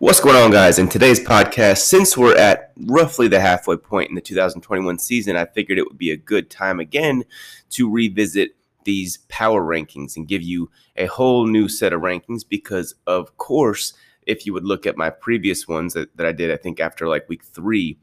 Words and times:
What's 0.00 0.20
going 0.20 0.36
on, 0.36 0.52
guys? 0.52 0.78
In 0.78 0.88
today's 0.88 1.18
podcast, 1.18 1.78
since 1.78 2.16
we're 2.16 2.36
at 2.36 2.70
roughly 2.86 3.26
the 3.26 3.40
halfway 3.40 3.76
point 3.76 4.08
in 4.08 4.14
the 4.14 4.20
2021 4.20 4.96
season, 5.00 5.34
I 5.34 5.44
figured 5.44 5.76
it 5.76 5.88
would 5.88 5.98
be 5.98 6.12
a 6.12 6.16
good 6.16 6.50
time 6.50 6.78
again 6.78 7.24
to 7.70 7.90
revisit 7.90 8.54
these 8.84 9.16
power 9.28 9.60
rankings 9.60 10.16
and 10.16 10.28
give 10.28 10.40
you 10.40 10.70
a 10.96 11.06
whole 11.06 11.48
new 11.48 11.68
set 11.68 11.92
of 11.92 12.02
rankings 12.02 12.48
because, 12.48 12.94
of 13.08 13.36
course, 13.38 13.92
if 14.22 14.46
you 14.46 14.52
would 14.52 14.64
look 14.64 14.86
at 14.86 14.96
my 14.96 15.10
previous 15.10 15.66
ones 15.66 15.94
that, 15.94 16.16
that 16.16 16.28
I 16.28 16.30
did, 16.30 16.52
I 16.52 16.56
think 16.58 16.78
after 16.78 17.08
like 17.08 17.28
week 17.28 17.42
three, 17.42 17.98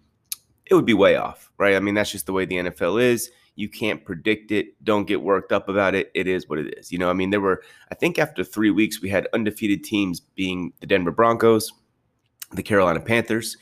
it 0.65 0.75
would 0.75 0.85
be 0.85 0.93
way 0.93 1.15
off, 1.15 1.49
right? 1.57 1.77
I 1.77 1.79
mean, 1.79 1.95
that's 1.95 2.11
just 2.11 2.25
the 2.25 2.33
way 2.33 2.43
the 2.43 2.57
NFL 2.57 3.01
is. 3.01 3.31
You 3.55 3.69
can't 3.69 4.03
predict 4.03 4.51
it. 4.51 4.83
Don't 4.83 5.07
get 5.07 5.21
worked 5.21 5.53
up 5.53 5.69
about 5.69 5.95
it. 5.95 6.11
It 6.13 6.27
is 6.27 6.49
what 6.49 6.59
it 6.59 6.77
is. 6.77 6.91
You 6.91 6.97
know, 6.97 7.09
I 7.09 7.13
mean, 7.13 7.29
there 7.29 7.39
were, 7.39 7.63
I 7.89 7.95
think 7.95 8.19
after 8.19 8.43
three 8.43 8.69
weeks, 8.69 9.01
we 9.01 9.07
had 9.07 9.29
undefeated 9.31 9.85
teams 9.85 10.19
being 10.19 10.73
the 10.81 10.87
Denver 10.87 11.11
Broncos, 11.11 11.71
the 12.55 12.63
Carolina 12.63 12.99
Panthers, 12.99 13.57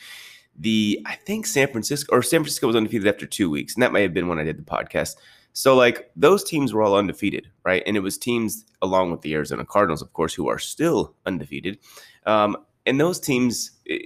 the 0.58 1.02
I 1.06 1.16
think 1.16 1.46
San 1.46 1.68
Francisco 1.68 2.16
or 2.16 2.22
San 2.22 2.42
Francisco 2.42 2.68
was 2.68 2.76
undefeated 2.76 3.08
after 3.08 3.26
two 3.26 3.50
weeks, 3.50 3.74
and 3.74 3.84
that 3.84 3.92
may 3.92 4.02
have 4.02 4.14
been 4.14 4.28
when 4.28 4.40
I 4.40 4.44
did 4.44 4.58
the 4.58 4.64
podcast. 4.64 5.16
So 5.54 5.76
like 5.76 6.10
those 6.16 6.44
teams 6.44 6.74
were 6.74 6.82
all 6.82 6.96
undefeated, 6.96 7.48
right? 7.64 7.84
And 7.86 7.96
it 7.96 8.02
was 8.02 8.18
teams 8.18 8.66
along 8.82 9.12
with 9.12 9.22
the 9.22 9.34
Arizona 9.36 9.66
Cardinals, 9.66 10.02
of 10.02 10.14
course, 10.14 10.34
who 10.34 10.48
are 10.48 10.60
still 10.60 11.16
undefeated. 11.26 11.78
Um, 12.26 12.58
and 12.86 13.00
those 13.00 13.20
teams 13.20 13.72
eh, 13.90 14.00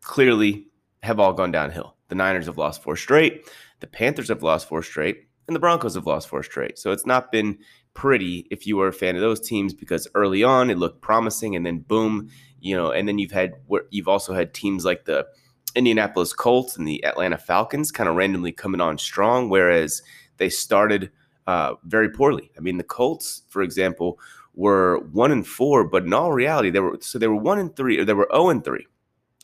clearly 0.00 0.66
have 1.02 1.20
all 1.20 1.34
gone 1.34 1.52
downhill. 1.52 1.94
The 2.08 2.14
Niners 2.14 2.46
have 2.46 2.58
lost 2.58 2.82
four 2.82 2.96
straight, 2.96 3.46
the 3.80 3.86
Panthers 3.86 4.28
have 4.28 4.42
lost 4.42 4.66
four 4.66 4.82
straight, 4.82 5.28
and 5.46 5.54
the 5.54 5.60
Broncos 5.60 5.94
have 5.94 6.06
lost 6.06 6.28
four 6.28 6.42
straight. 6.42 6.78
So 6.78 6.90
it's 6.90 7.06
not 7.06 7.30
been 7.30 7.58
pretty 7.94 8.46
if 8.50 8.66
you 8.66 8.76
were 8.76 8.88
a 8.88 8.92
fan 8.92 9.14
of 9.14 9.20
those 9.20 9.40
teams 9.40 9.74
because 9.74 10.08
early 10.14 10.42
on 10.42 10.70
it 10.70 10.78
looked 10.78 11.02
promising, 11.02 11.54
and 11.54 11.66
then 11.66 11.80
boom, 11.80 12.30
you 12.60 12.76
know, 12.76 12.90
and 12.90 13.08
then 13.08 13.18
you've 13.18 13.32
had 13.32 13.54
you've 13.90 14.08
also 14.08 14.34
had 14.34 14.54
teams 14.54 14.84
like 14.84 15.04
the 15.04 15.26
Indianapolis 15.74 16.32
Colts 16.32 16.76
and 16.76 16.86
the 16.86 17.04
Atlanta 17.04 17.38
Falcons 17.38 17.92
kind 17.92 18.08
of 18.08 18.16
randomly 18.16 18.52
coming 18.52 18.80
on 18.80 18.98
strong, 18.98 19.48
whereas 19.48 20.02
they 20.38 20.48
started 20.48 21.10
uh, 21.46 21.74
very 21.84 22.10
poorly. 22.10 22.50
I 22.56 22.60
mean, 22.60 22.78
the 22.78 22.84
Colts, 22.84 23.42
for 23.48 23.62
example, 23.62 24.18
were 24.54 24.98
one 25.12 25.30
and 25.30 25.46
four, 25.46 25.84
but 25.84 26.04
in 26.04 26.12
all 26.12 26.32
reality, 26.32 26.70
they 26.70 26.80
were 26.80 26.98
so 27.00 27.18
they 27.18 27.28
were 27.28 27.36
one 27.36 27.58
and 27.58 27.74
three, 27.74 27.98
or 27.98 28.04
they 28.04 28.14
were 28.14 28.28
zero 28.30 28.42
oh 28.44 28.50
and 28.50 28.64
three. 28.64 28.86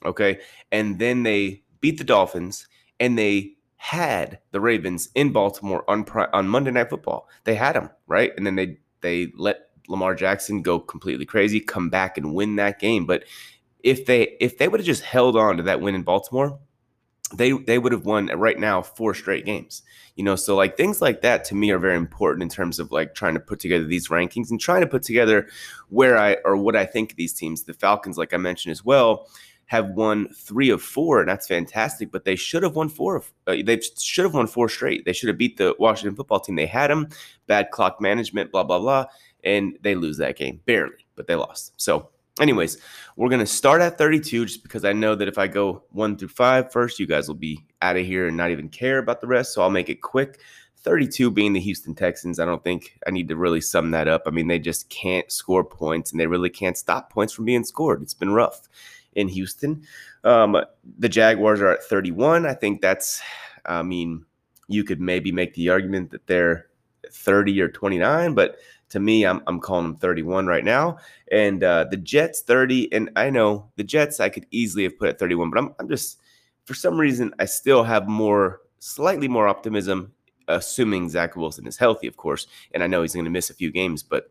Okay, 0.05 0.41
and 0.73 0.99
then 0.99 1.23
they 1.23 1.63
beat 1.81 1.99
the 1.99 2.05
Dolphins, 2.05 2.67
and 3.01 3.19
they 3.19 3.53
had 3.77 4.39
the 4.51 4.61
Ravens 4.61 5.09
in 5.15 5.33
Baltimore 5.33 5.85
on 5.89 6.05
on 6.33 6.49
Monday 6.49 6.73
Night 6.73 6.91
Football. 6.91 7.29
They 7.45 7.55
had 7.55 7.77
them 7.77 7.91
right, 8.07 8.33
and 8.37 8.47
then 8.47 8.57
they 8.57 8.79
they 9.01 9.33
let 9.37 9.69
Lamar 9.89 10.15
Jackson 10.15 10.63
go 10.63 10.79
completely 10.79 11.27
crazy, 11.27 11.61
come 11.61 11.91
back 11.91 12.17
and 12.17 12.35
win 12.35 12.57
that 12.57 12.79
game. 12.79 13.07
But 13.07 13.25
if 13.85 14.07
they 14.07 14.37
if 14.41 14.59
they 14.59 14.69
would 14.69 14.81
have 14.81 14.87
just 14.87 15.03
held 15.03 15.37
on 15.37 15.59
to 15.59 15.63
that 15.65 15.81
win 15.81 15.95
in 15.95 16.03
Baltimore, 16.03 16.59
they 17.33 17.53
they 17.53 17.79
would 17.79 17.93
have 17.93 18.07
won 18.07 18.27
right 18.27 18.59
now 18.59 18.83
four 18.83 19.15
straight 19.15 19.45
games. 19.45 19.83
You 20.17 20.25
know, 20.25 20.37
so 20.37 20.57
like 20.57 20.77
things 20.77 21.03
like 21.03 21.23
that 21.23 21.45
to 21.47 21.55
me 21.55 21.71
are 21.71 21.79
very 21.79 21.97
important 21.97 22.43
in 22.43 22.49
terms 22.49 22.79
of 22.79 22.93
like 22.93 23.15
trying 23.15 23.35
to 23.35 23.41
put 23.41 23.61
together 23.61 23.85
these 23.85 24.09
rankings 24.09 24.51
and 24.51 24.61
trying 24.61 24.81
to 24.81 24.87
put 24.87 25.03
together 25.03 25.49
where 25.89 26.17
I 26.19 26.39
or 26.45 26.57
what 26.57 26.77
I 26.77 26.87
think 26.87 27.17
these 27.17 27.35
teams, 27.35 27.65
the 27.65 27.75
Falcons, 27.75 28.17
like 28.17 28.33
I 28.33 28.39
mentioned 28.39 28.73
as 28.73 28.85
well, 28.85 29.29
have 29.67 29.91
won 29.91 30.29
three 30.29 30.71
of 30.71 30.83
four, 30.83 31.21
and 31.21 31.29
that's 31.29 31.49
fantastic. 31.49 32.11
But 32.11 32.25
they 32.25 32.37
should 32.37 32.63
have 32.63 32.77
won 32.77 32.89
four. 32.89 33.17
Of, 33.17 33.33
uh, 33.47 33.57
they 33.65 33.81
should 34.01 34.25
have 34.25 34.35
won 34.35 34.47
four 34.47 34.69
straight. 34.69 35.05
They 35.05 35.13
should 35.13 35.29
have 35.29 35.39
beat 35.39 35.57
the 35.57 35.75
Washington 35.79 36.17
football 36.17 36.41
team. 36.41 36.55
They 36.55 36.67
had 36.67 36.91
them. 36.91 37.09
Bad 37.47 37.71
clock 37.71 38.01
management. 38.01 38.53
Blah 38.53 38.65
blah 38.65 38.79
blah 38.79 39.07
and 39.45 39.79
they 39.83 39.95
lose 39.95 40.19
that 40.19 40.37
game 40.37 40.61
barely, 40.67 41.07
but 41.17 41.27
they 41.27 41.35
lost. 41.35 41.73
So, 41.77 42.11
anyways, 42.41 42.79
we're 43.17 43.29
going 43.29 43.41
to 43.41 43.47
start 43.47 43.81
at 43.81 43.99
32 43.99 44.47
just 44.47 44.63
because 44.63 44.85
I 44.85 44.93
know 44.93 45.15
that 45.15 45.29
if 45.29 45.39
I 45.39 45.47
go 45.47 45.85
one 45.91 46.17
through 46.17 46.29
five 46.29 46.73
first, 46.73 46.99
you 46.99 47.07
guys 47.07 47.29
will 47.29 47.35
be 47.35 47.65
out 47.83 47.97
of 47.97 48.07
here 48.07 48.29
and 48.29 48.37
not 48.37 48.51
even 48.51 48.69
care 48.69 48.99
about 48.99 49.21
the 49.21 49.27
rest. 49.27 49.55
So, 49.55 49.63
I'll 49.63 49.71
make 49.71 49.89
it 49.89 50.03
quick. 50.03 50.41
32 50.85 51.31
being 51.31 51.55
the 51.55 51.61
Houston 51.61 51.95
Texans. 51.95 52.39
I 52.39 52.45
don't 52.45 52.63
think 52.63 52.99
I 53.07 53.11
need 53.11 53.29
to 53.29 53.37
really 53.37 53.63
sum 53.63 53.91
that 53.93 54.07
up. 54.07 54.25
I 54.27 54.31
mean, 54.31 54.49
they 54.49 54.59
just 54.59 54.91
can't 54.91 55.31
score 55.33 55.65
points 55.65 56.13
and 56.13 56.21
they 56.21 56.27
really 56.27 56.51
can't 56.51 56.77
stop 56.77 57.11
points 57.11 57.33
from 57.33 57.47
being 57.47 57.65
scored. 57.65 58.03
It's 58.03 58.13
been 58.13 58.35
rough 58.35 58.69
in 59.15 59.29
Houston. 59.29 59.83
Um, 60.25 60.57
the 60.99 61.09
Jaguars 61.09 61.61
are 61.61 61.71
at 61.71 61.83
31. 61.85 62.45
I 62.47 62.53
think 62.53 62.83
that's, 62.83 63.23
I 63.65 63.83
mean, 63.83 64.27
you 64.69 64.85
could 64.85 65.01
maybe 65.01 65.33
make 65.33 65.55
the 65.55 65.71
argument 65.71 66.11
that 66.11 66.27
they're 66.27 66.67
30 67.11 67.61
or 67.61 67.69
29, 67.69 68.35
but 68.35 68.57
to 68.95 69.01
me, 69.01 69.27
I'm, 69.27 69.43
I'm 69.49 69.59
calling 69.59 69.87
them 69.87 69.97
31 69.97 70.47
right 70.47 70.65
now. 70.65 70.99
And 71.33 71.65
uh, 71.65 71.87
the 71.91 71.97
Jets 71.97 72.43
30. 72.43 72.93
And 72.93 73.11
I 73.17 73.29
know 73.29 73.69
the 73.75 73.83
Jets 73.83 74.21
I 74.21 74.29
could 74.29 74.47
easily 74.53 74.85
have 74.85 74.97
put 74.97 75.09
at 75.09 75.19
31, 75.19 75.51
but 75.51 75.59
I'm, 75.59 75.75
I'm 75.81 75.89
just, 75.89 76.21
for 76.65 76.75
some 76.75 76.97
reason, 76.97 77.35
I 77.41 77.47
still 77.47 77.83
have 77.83 78.07
more, 78.07 78.61
slightly 78.79 79.27
more 79.27 79.49
optimism, 79.49 80.13
assuming 80.47 81.09
Zach 81.09 81.35
Wilson 81.35 81.67
is 81.67 81.77
healthy, 81.77 82.07
of 82.07 82.17
course. 82.17 82.47
And 82.73 82.85
I 82.85 82.87
know 82.87 83.03
he's 83.03 83.15
going 83.15 83.25
to 83.25 83.33
miss 83.33 83.51
a 83.51 83.55
few 83.55 83.73
games, 83.73 84.05
but 84.05 84.31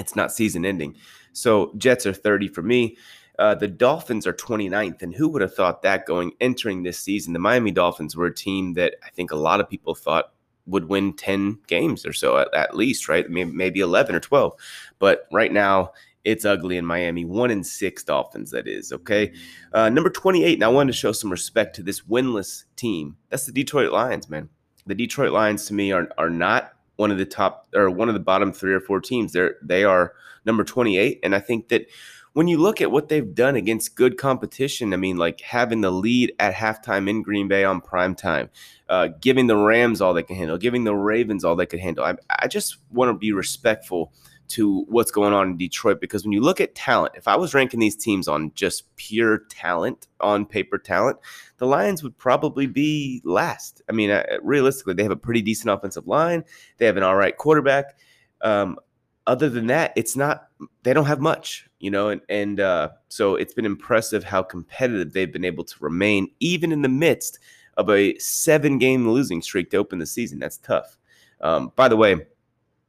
it's 0.00 0.16
not 0.16 0.32
season 0.32 0.66
ending. 0.66 0.96
So 1.32 1.72
Jets 1.78 2.06
are 2.06 2.12
30 2.12 2.48
for 2.48 2.62
me. 2.62 2.96
Uh, 3.38 3.54
the 3.54 3.68
Dolphins 3.68 4.26
are 4.26 4.32
29th, 4.32 5.02
and 5.02 5.14
who 5.14 5.28
would 5.28 5.42
have 5.42 5.54
thought 5.54 5.82
that 5.82 6.06
going 6.06 6.32
entering 6.40 6.82
this 6.82 6.98
season? 6.98 7.34
The 7.34 7.38
Miami 7.38 7.70
Dolphins 7.70 8.16
were 8.16 8.26
a 8.26 8.34
team 8.34 8.74
that 8.74 8.96
I 9.04 9.10
think 9.10 9.30
a 9.30 9.36
lot 9.36 9.60
of 9.60 9.70
people 9.70 9.94
thought 9.94 10.32
would 10.66 10.88
win 10.88 11.12
10 11.12 11.58
games 11.66 12.04
or 12.04 12.12
so 12.12 12.38
at, 12.38 12.52
at 12.54 12.76
least, 12.76 13.08
right? 13.08 13.28
Maybe, 13.30 13.50
maybe 13.50 13.80
11 13.80 14.14
or 14.14 14.20
12. 14.20 14.52
But 14.98 15.26
right 15.30 15.52
now, 15.52 15.92
it's 16.24 16.44
ugly 16.44 16.76
in 16.76 16.84
Miami. 16.84 17.24
One 17.24 17.52
in 17.52 17.62
six 17.62 18.02
Dolphins, 18.02 18.50
that 18.50 18.66
is. 18.66 18.92
Okay. 18.92 19.32
Uh, 19.72 19.88
number 19.88 20.10
28. 20.10 20.54
And 20.54 20.64
I 20.64 20.68
wanted 20.68 20.92
to 20.92 20.98
show 20.98 21.12
some 21.12 21.30
respect 21.30 21.76
to 21.76 21.82
this 21.82 22.00
winless 22.00 22.64
team. 22.74 23.16
That's 23.30 23.46
the 23.46 23.52
Detroit 23.52 23.92
Lions, 23.92 24.28
man. 24.28 24.48
The 24.86 24.94
Detroit 24.94 25.32
Lions 25.32 25.66
to 25.66 25.74
me 25.74 25.92
are, 25.92 26.08
are 26.18 26.30
not 26.30 26.72
one 26.96 27.12
of 27.12 27.18
the 27.18 27.26
top 27.26 27.68
or 27.74 27.90
one 27.90 28.08
of 28.08 28.14
the 28.14 28.20
bottom 28.20 28.52
three 28.52 28.74
or 28.74 28.80
four 28.80 29.00
teams. 29.00 29.32
They're 29.32 29.56
they 29.62 29.84
are 29.84 30.14
number 30.44 30.64
28. 30.64 31.20
And 31.22 31.34
I 31.34 31.40
think 31.40 31.68
that 31.68 31.86
when 32.36 32.48
you 32.48 32.58
look 32.58 32.82
at 32.82 32.90
what 32.90 33.08
they've 33.08 33.34
done 33.34 33.56
against 33.56 33.96
good 33.96 34.18
competition, 34.18 34.92
I 34.92 34.98
mean, 34.98 35.16
like 35.16 35.40
having 35.40 35.80
the 35.80 35.90
lead 35.90 36.34
at 36.38 36.52
halftime 36.52 37.08
in 37.08 37.22
Green 37.22 37.48
Bay 37.48 37.64
on 37.64 37.80
prime 37.80 38.14
time, 38.14 38.50
uh, 38.90 39.08
giving 39.22 39.46
the 39.46 39.56
Rams 39.56 40.02
all 40.02 40.12
they 40.12 40.22
can 40.22 40.36
handle, 40.36 40.58
giving 40.58 40.84
the 40.84 40.94
Ravens 40.94 41.46
all 41.46 41.56
they 41.56 41.64
could 41.64 41.80
handle. 41.80 42.04
I, 42.04 42.16
I 42.28 42.46
just 42.46 42.76
want 42.90 43.08
to 43.08 43.14
be 43.14 43.32
respectful 43.32 44.12
to 44.48 44.84
what's 44.88 45.10
going 45.10 45.32
on 45.32 45.52
in 45.52 45.56
Detroit 45.56 45.98
because 45.98 46.24
when 46.24 46.32
you 46.32 46.42
look 46.42 46.60
at 46.60 46.74
talent, 46.74 47.14
if 47.16 47.26
I 47.26 47.36
was 47.36 47.54
ranking 47.54 47.80
these 47.80 47.96
teams 47.96 48.28
on 48.28 48.52
just 48.54 48.94
pure 48.96 49.38
talent, 49.48 50.06
on 50.20 50.44
paper 50.44 50.76
talent, 50.76 51.16
the 51.56 51.66
Lions 51.66 52.02
would 52.02 52.18
probably 52.18 52.66
be 52.66 53.22
last. 53.24 53.80
I 53.88 53.92
mean, 53.92 54.10
uh, 54.10 54.24
realistically, 54.42 54.92
they 54.92 55.04
have 55.04 55.10
a 55.10 55.16
pretty 55.16 55.40
decent 55.40 55.70
offensive 55.70 56.06
line, 56.06 56.44
they 56.76 56.84
have 56.84 56.98
an 56.98 57.02
all 57.02 57.16
right 57.16 57.34
quarterback. 57.34 57.96
Um, 58.42 58.78
other 59.26 59.48
than 59.48 59.66
that, 59.68 59.92
it's 59.96 60.16
not, 60.16 60.48
they 60.82 60.92
don't 60.92 61.06
have 61.06 61.20
much 61.20 61.66
you 61.78 61.90
know, 61.90 62.08
and, 62.08 62.20
and 62.28 62.60
uh, 62.60 62.88
so 63.08 63.36
it's 63.36 63.54
been 63.54 63.66
impressive 63.66 64.24
how 64.24 64.42
competitive 64.42 65.12
they've 65.12 65.32
been 65.32 65.44
able 65.44 65.64
to 65.64 65.74
remain, 65.80 66.28
even 66.40 66.72
in 66.72 66.82
the 66.82 66.88
midst 66.88 67.38
of 67.76 67.90
a 67.90 68.16
seven 68.18 68.78
game 68.78 69.08
losing 69.08 69.42
streak 69.42 69.70
to 69.70 69.76
open 69.76 69.98
the 69.98 70.06
season. 70.06 70.38
That's 70.38 70.58
tough. 70.58 70.96
Um, 71.42 71.72
by 71.76 71.88
the 71.88 71.96
way, 71.96 72.14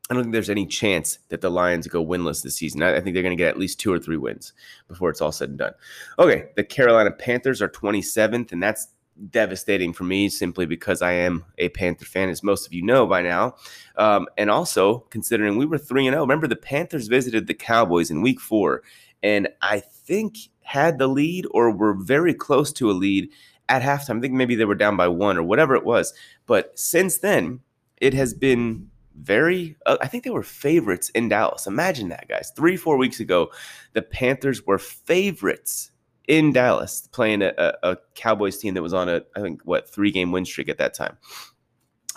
I 0.09 0.13
don't 0.13 0.23
think 0.23 0.31
there's 0.31 0.49
any 0.49 0.65
chance 0.65 1.19
that 1.27 1.41
the 1.41 1.51
Lions 1.51 1.85
go 1.87 2.05
winless 2.05 2.41
this 2.41 2.55
season. 2.55 2.81
I, 2.81 2.95
I 2.95 3.01
think 3.01 3.13
they're 3.13 3.23
going 3.23 3.37
to 3.37 3.43
get 3.43 3.49
at 3.49 3.59
least 3.59 3.79
two 3.79 3.91
or 3.91 3.99
three 3.99 4.15
wins 4.15 4.53
before 4.87 5.09
it's 5.09 5.19
all 5.19 5.33
said 5.33 5.49
and 5.49 5.57
done. 5.57 5.73
Okay, 6.17 6.45
the 6.55 6.63
Carolina 6.63 7.11
Panthers 7.11 7.61
are 7.61 7.67
27th, 7.67 8.53
and 8.53 8.63
that's 8.63 8.87
devastating 9.29 9.93
for 9.93 10.03
me 10.03 10.29
simply 10.29 10.65
because 10.65 11.01
I 11.01 11.11
am 11.11 11.45
a 11.57 11.69
Panther 11.69 12.05
fan, 12.05 12.29
as 12.29 12.43
most 12.43 12.65
of 12.67 12.73
you 12.73 12.81
know 12.81 13.05
by 13.07 13.21
now. 13.21 13.55
Um, 13.95 14.27
and 14.37 14.49
also 14.49 14.99
considering 15.09 15.57
we 15.57 15.65
were 15.65 15.77
3 15.77 16.07
and 16.07 16.13
0. 16.13 16.21
Remember, 16.21 16.47
the 16.47 16.55
Panthers 16.55 17.07
visited 17.07 17.47
the 17.47 17.53
Cowboys 17.53 18.11
in 18.11 18.21
week 18.21 18.39
four, 18.39 18.83
and 19.23 19.47
I 19.61 19.79
think 19.79 20.37
had 20.61 20.99
the 20.99 21.07
lead 21.07 21.45
or 21.51 21.71
were 21.71 21.93
very 21.93 22.33
close 22.33 22.71
to 22.73 22.91
a 22.91 22.93
lead 22.93 23.29
at 23.69 23.81
halftime. 23.81 24.17
I 24.17 24.21
think 24.21 24.33
maybe 24.33 24.55
they 24.55 24.65
were 24.65 24.75
down 24.75 24.97
by 24.97 25.07
one 25.07 25.37
or 25.37 25.43
whatever 25.43 25.75
it 25.75 25.85
was. 25.85 26.13
But 26.45 26.77
since 26.77 27.19
then, 27.19 27.61
it 27.97 28.13
has 28.13 28.33
been 28.33 28.89
very 29.19 29.75
uh, 29.85 29.97
i 30.01 30.07
think 30.07 30.23
they 30.23 30.29
were 30.29 30.43
favorites 30.43 31.09
in 31.09 31.27
dallas 31.27 31.65
imagine 31.65 32.09
that 32.09 32.27
guys 32.27 32.51
three 32.55 32.77
four 32.77 32.97
weeks 32.97 33.19
ago 33.19 33.49
the 33.93 34.01
panthers 34.01 34.65
were 34.65 34.77
favorites 34.77 35.91
in 36.27 36.51
Dallas 36.51 37.07
playing 37.11 37.41
a, 37.41 37.73
a 37.83 37.97
Cowboys 38.15 38.57
team 38.57 38.73
that 38.73 38.81
was 38.81 38.93
on 38.93 39.09
a, 39.09 39.21
I 39.35 39.41
think, 39.41 39.61
what, 39.63 39.89
three 39.89 40.11
game 40.11 40.31
win 40.31 40.45
streak 40.45 40.69
at 40.69 40.77
that 40.77 40.93
time. 40.93 41.17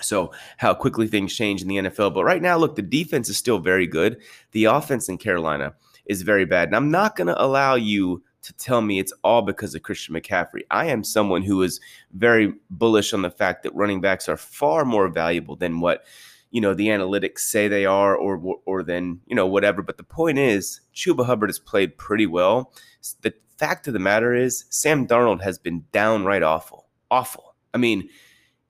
So, 0.02 0.32
how 0.56 0.74
quickly 0.74 1.06
things 1.06 1.34
change 1.34 1.62
in 1.62 1.68
the 1.68 1.76
NFL. 1.76 2.14
But 2.14 2.24
right 2.24 2.40
now, 2.40 2.56
look, 2.56 2.74
the 2.74 2.82
defense 2.82 3.28
is 3.28 3.36
still 3.36 3.58
very 3.58 3.86
good. 3.86 4.20
The 4.52 4.64
offense 4.64 5.08
in 5.08 5.18
Carolina 5.18 5.74
is 6.06 6.22
very 6.22 6.44
bad. 6.44 6.68
And 6.68 6.76
I'm 6.76 6.90
not 6.90 7.16
going 7.16 7.28
to 7.28 7.42
allow 7.42 7.74
you 7.74 8.22
to 8.42 8.52
tell 8.54 8.80
me 8.80 8.98
it's 8.98 9.12
all 9.22 9.42
because 9.42 9.74
of 9.74 9.82
Christian 9.82 10.14
McCaffrey. 10.14 10.62
I 10.70 10.86
am 10.86 11.04
someone 11.04 11.42
who 11.42 11.62
is 11.62 11.80
very 12.12 12.54
bullish 12.70 13.12
on 13.12 13.22
the 13.22 13.30
fact 13.30 13.62
that 13.62 13.74
running 13.74 14.00
backs 14.00 14.28
are 14.28 14.36
far 14.36 14.84
more 14.84 15.08
valuable 15.08 15.56
than 15.56 15.80
what 15.80 16.04
you 16.50 16.60
know 16.60 16.74
the 16.74 16.88
analytics 16.88 17.40
say 17.40 17.68
they 17.68 17.86
are 17.86 18.16
or 18.16 18.58
or 18.64 18.82
than 18.82 19.20
you 19.26 19.36
know 19.36 19.46
whatever 19.46 19.82
but 19.82 19.98
the 19.98 20.02
point 20.02 20.36
is 20.36 20.80
Chuba 20.92 21.24
Hubbard 21.24 21.48
has 21.48 21.60
played 21.60 21.96
pretty 21.96 22.26
well 22.26 22.72
the 23.20 23.32
fact 23.60 23.86
of 23.86 23.92
the 23.92 23.98
matter 23.98 24.34
is, 24.34 24.64
Sam 24.70 25.06
Darnold 25.06 25.42
has 25.42 25.58
been 25.58 25.84
downright 25.92 26.42
awful. 26.42 26.88
Awful. 27.10 27.54
I 27.74 27.78
mean, 27.78 28.08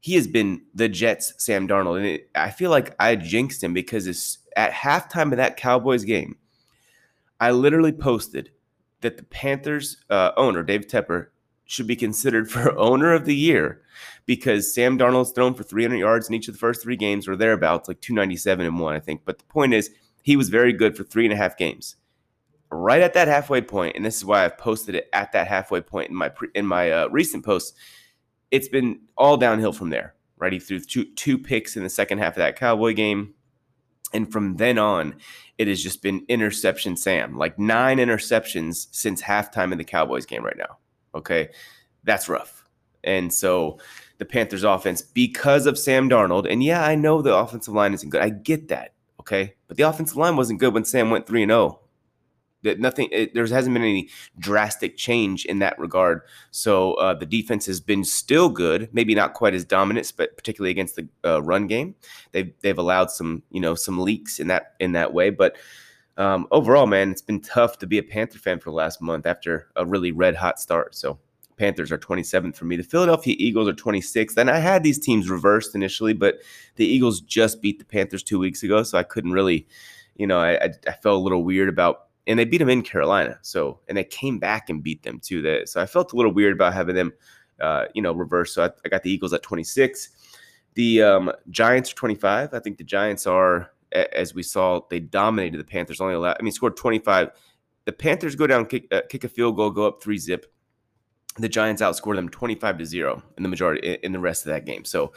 he 0.01 0.15
has 0.15 0.27
been 0.27 0.63
the 0.75 0.89
Jets' 0.89 1.33
Sam 1.39 1.69
Darnold. 1.69 1.99
And 1.99 2.07
it, 2.07 2.31
I 2.35 2.51
feel 2.51 2.71
like 2.71 2.97
I 2.99 3.15
jinxed 3.15 3.63
him 3.63 3.73
because 3.73 4.09
it's, 4.09 4.39
at 4.57 4.73
halftime 4.73 5.31
of 5.31 5.37
that 5.37 5.57
Cowboys 5.57 6.03
game, 6.03 6.37
I 7.39 7.53
literally 7.53 7.93
posted 7.93 8.51
that 9.01 9.17
the 9.17 9.23
Panthers 9.23 9.97
uh, 10.11 10.33
owner, 10.37 10.65
Dave 10.65 10.89
Tepper, 10.89 11.29
should 11.67 11.87
be 11.87 11.95
considered 11.95 12.51
for 12.51 12.77
owner 12.89 13.15
of 13.15 13.27
the 13.27 13.37
year 13.37 13.83
because 14.27 14.75
Sam 14.75 14.99
Darnold's 14.99 15.31
thrown 15.31 15.55
for 15.55 15.63
300 15.63 15.97
yards 15.97 16.29
in 16.29 16.35
each 16.35 16.49
of 16.49 16.55
the 16.55 16.59
first 16.59 16.83
three 16.83 16.97
games 16.97 17.29
or 17.29 17.37
thereabouts, 17.37 17.87
like 17.87 18.01
297 18.01 18.67
and 18.67 18.81
one, 18.81 18.97
I 18.97 19.01
think. 19.01 19.23
But 19.25 19.39
the 19.39 19.45
point 19.45 19.73
is, 19.73 19.91
he 20.23 20.37
was 20.37 20.49
very 20.49 20.73
good 20.73 20.97
for 20.97 21.05
three 21.05 21.25
and 21.25 21.33
a 21.33 21.37
half 21.37 21.57
games. 21.57 21.95
Right 22.71 23.01
at 23.01 23.15
that 23.15 23.29
halfway 23.29 23.61
point, 23.61 23.97
and 23.97 24.05
this 24.05 24.17
is 24.17 24.25
why 24.25 24.45
I've 24.45 24.57
posted 24.57 24.95
it 24.95 25.09
at 25.13 25.33
that 25.33 25.49
halfway 25.49 25.81
point 25.81 26.11
in 26.11 26.15
my 26.15 26.29
pre- 26.29 26.51
in 26.55 26.67
my 26.67 26.91
uh, 26.91 27.09
recent 27.09 27.45
posts. 27.45 27.77
It's 28.51 28.69
been 28.69 29.01
all 29.17 29.37
downhill 29.37 29.73
from 29.73 29.91
there. 29.91 30.15
Right, 30.39 30.53
he 30.53 30.59
threw 30.59 30.81
two 30.81 31.05
two 31.17 31.37
picks 31.37 31.77
in 31.77 31.83
the 31.83 31.91
second 31.91 32.19
half 32.19 32.35
of 32.35 32.37
that 32.37 32.57
Cowboy 32.57 32.95
game, 32.95 33.35
and 34.13 34.31
from 34.31 34.57
then 34.57 34.79
on, 34.79 35.17
it 35.59 35.69
has 35.69 35.83
just 35.83 36.01
been 36.01 36.25
interception 36.29 36.97
Sam, 36.97 37.37
like 37.37 37.59
nine 37.59 37.99
interceptions 37.99 38.87
since 38.93 39.21
halftime 39.21 39.73
in 39.73 39.79
the 39.79 39.85
Cowboys 39.85 40.25
game 40.25 40.45
right 40.45 40.57
now. 40.57 40.79
Okay, 41.15 41.51
that's 42.05 42.29
rough. 42.29 42.65
And 43.03 43.33
so 43.33 43.79
the 44.19 44.25
Panthers 44.25 44.65
offense, 44.65 45.03
because 45.03 45.67
of 45.67 45.79
Sam 45.79 46.09
Darnold, 46.09 46.51
and 46.51 46.63
yeah, 46.63 46.85
I 46.85 46.95
know 46.95 47.21
the 47.21 47.35
offensive 47.35 47.75
line 47.75 47.95
isn't 47.95 48.11
good. 48.11 48.23
I 48.23 48.29
get 48.29 48.69
that. 48.69 48.93
Okay. 49.21 49.55
But 49.69 49.77
the 49.77 49.85
offensive 49.85 50.17
line 50.17 50.37
wasn't 50.37 50.61
good 50.61 50.75
when 50.75 50.85
Sam 50.85 51.11
went 51.11 51.27
3 51.27 51.43
and 51.45 51.51
0. 51.51 51.79
That 52.62 52.79
nothing, 52.79 53.09
it, 53.11 53.33
there 53.33 53.47
hasn't 53.47 53.73
been 53.73 53.83
any 53.83 54.11
drastic 54.39 54.97
change 54.97 55.47
in 55.47 55.61
that 55.61 55.79
regard. 55.79 56.23
So 56.51 56.95
uh, 56.95 57.15
the 57.15 57.25
defense 57.25 57.65
has 57.67 57.81
been 57.81 58.05
still 58.05 58.51
good, 58.51 58.91
maybe 58.93 59.15
not 59.15 59.33
quite 59.33 59.55
as 59.55 59.65
dominant, 59.65 60.12
but 60.17 60.37
particularly 60.37 60.71
against 60.71 60.97
the 60.97 61.09
uh, 61.25 61.43
run 61.43 61.67
game, 61.67 61.95
they've 62.33 62.53
they've 62.61 62.79
allowed 62.79 63.11
some 63.11 63.43
you 63.51 63.61
know 63.61 63.75
some 63.75 63.99
leaks 63.99 64.41
in 64.41 64.49
that 64.49 64.75
in 64.79 64.93
that 64.93 65.15
way. 65.15 65.31
But 65.31 65.57
um, 66.17 66.47
overall, 66.51 66.87
man, 66.87 67.11
it's 67.11 67.23
been 67.23 67.41
tough 67.41 67.79
to 67.79 67.87
be 67.87 67.97
a 67.97 68.03
Panther 68.03 68.39
fan 68.39 68.59
for 68.59 68.71
the 68.71 68.77
last 68.77 69.01
month 69.01 69.25
after 69.25 69.69
a 69.77 69.87
really 69.87 70.12
red 70.12 70.37
hot 70.37 70.61
start. 70.61 70.95
So 70.95 71.19
Panthers 71.61 71.93
are 71.93 71.99
27th 71.99 72.57
for 72.57 72.65
me. 72.65 72.77
The 72.77 72.83
Philadelphia 72.83 73.37
Eagles 73.39 73.69
are 73.69 73.75
26th. 73.75 74.37
And 74.39 74.51
I 74.51 74.59
had 74.59 74.83
these 74.83 74.99
teams 74.99 75.29
reversed 75.29 75.75
initially, 75.75 76.15
but 76.15 76.41
the 76.77 76.87
Eagles 76.87 77.21
just 77.21 77.61
beat 77.61 77.79
the 77.79 77.85
Panthers 77.85 78.23
two 78.23 78.39
weeks 78.39 78.62
ago. 78.62 78.83
So 78.83 78.97
I 78.97 79.03
couldn't 79.03 79.33
really, 79.33 79.69
you 80.17 80.27
know, 80.27 80.41
I, 80.41 80.53
I, 80.65 80.71
I 80.89 80.93
felt 80.93 81.21
a 81.21 81.23
little 81.23 81.45
weird 81.45 81.69
about, 81.69 82.07
and 82.27 82.39
they 82.39 82.45
beat 82.45 82.59
them 82.59 82.69
in 82.69 82.83
Carolina. 82.83 83.39
So, 83.43 83.81
and 83.89 83.97
they 83.97 84.05
came 84.05 84.39
back 84.39 84.71
and 84.71 84.83
beat 84.83 85.03
them 85.03 85.21
too. 85.21 85.43
That, 85.43 85.69
so 85.69 85.81
I 85.81 85.87
felt 85.87 86.13
a 86.13 86.17
little 86.17 86.33
weird 86.33 86.53
about 86.53 86.75
having 86.75 86.95
them, 86.95 87.13
uh, 87.61 87.87
you 87.95 88.03
know, 88.03 88.13
reverse. 88.13 88.55
So 88.55 88.65
I, 88.65 88.71
I 88.85 88.89
got 88.89 89.03
the 89.03 89.11
Eagles 89.11 89.33
at 89.33 89.43
26. 89.43 90.11
The 90.75 91.03
um, 91.03 91.33
Giants 91.51 91.93
are 91.93 91.97
25. 91.97 92.55
I 92.55 92.59
think 92.61 92.79
the 92.79 92.85
Giants 92.85 93.27
are, 93.27 93.71
as 93.93 94.35
we 94.35 94.43
saw, 94.43 94.81
they 94.89 95.01
dominated 95.01 95.59
the 95.59 95.65
Panthers. 95.65 96.01
Only 96.01 96.15
allowed, 96.15 96.37
I 96.39 96.43
mean, 96.43 96.53
scored 96.53 96.77
25. 96.77 97.31
The 97.87 97.93
Panthers 97.93 98.37
go 98.37 98.47
down, 98.47 98.67
kick, 98.67 98.87
uh, 98.93 99.01
kick 99.09 99.25
a 99.25 99.29
field 99.29 99.57
goal, 99.57 99.71
go 99.71 99.87
up 99.87 100.03
three 100.03 100.19
zip 100.19 100.47
the 101.39 101.49
Giants 101.49 101.83
outscored 101.83 102.17
them 102.17 102.29
25 102.29 102.79
to 102.79 102.85
0 102.85 103.23
in 103.37 103.43
the 103.43 103.49
majority 103.49 103.95
in 104.03 104.13
the 104.13 104.19
rest 104.19 104.47
of 104.47 104.51
that 104.51 104.67
game. 104.67 104.85
So 104.85 105.13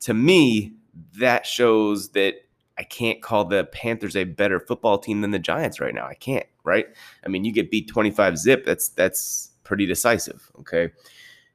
to 0.00 0.14
me, 0.14 0.74
that 1.18 1.46
shows 1.46 2.10
that 2.10 2.36
I 2.80 2.84
can't 2.84 3.20
call 3.20 3.44
the 3.44 3.64
Panthers 3.64 4.16
a 4.16 4.24
better 4.24 4.58
football 4.58 4.96
team 4.96 5.20
than 5.20 5.32
the 5.32 5.38
Giants 5.38 5.80
right 5.80 5.94
now. 5.94 6.06
I 6.06 6.14
can't, 6.14 6.46
right? 6.64 6.86
I 7.22 7.28
mean, 7.28 7.44
you 7.44 7.52
get 7.52 7.70
beat 7.70 7.88
25 7.88 8.38
zip, 8.38 8.64
that's 8.64 8.88
that's 8.88 9.50
pretty 9.64 9.84
decisive, 9.84 10.50
okay? 10.60 10.90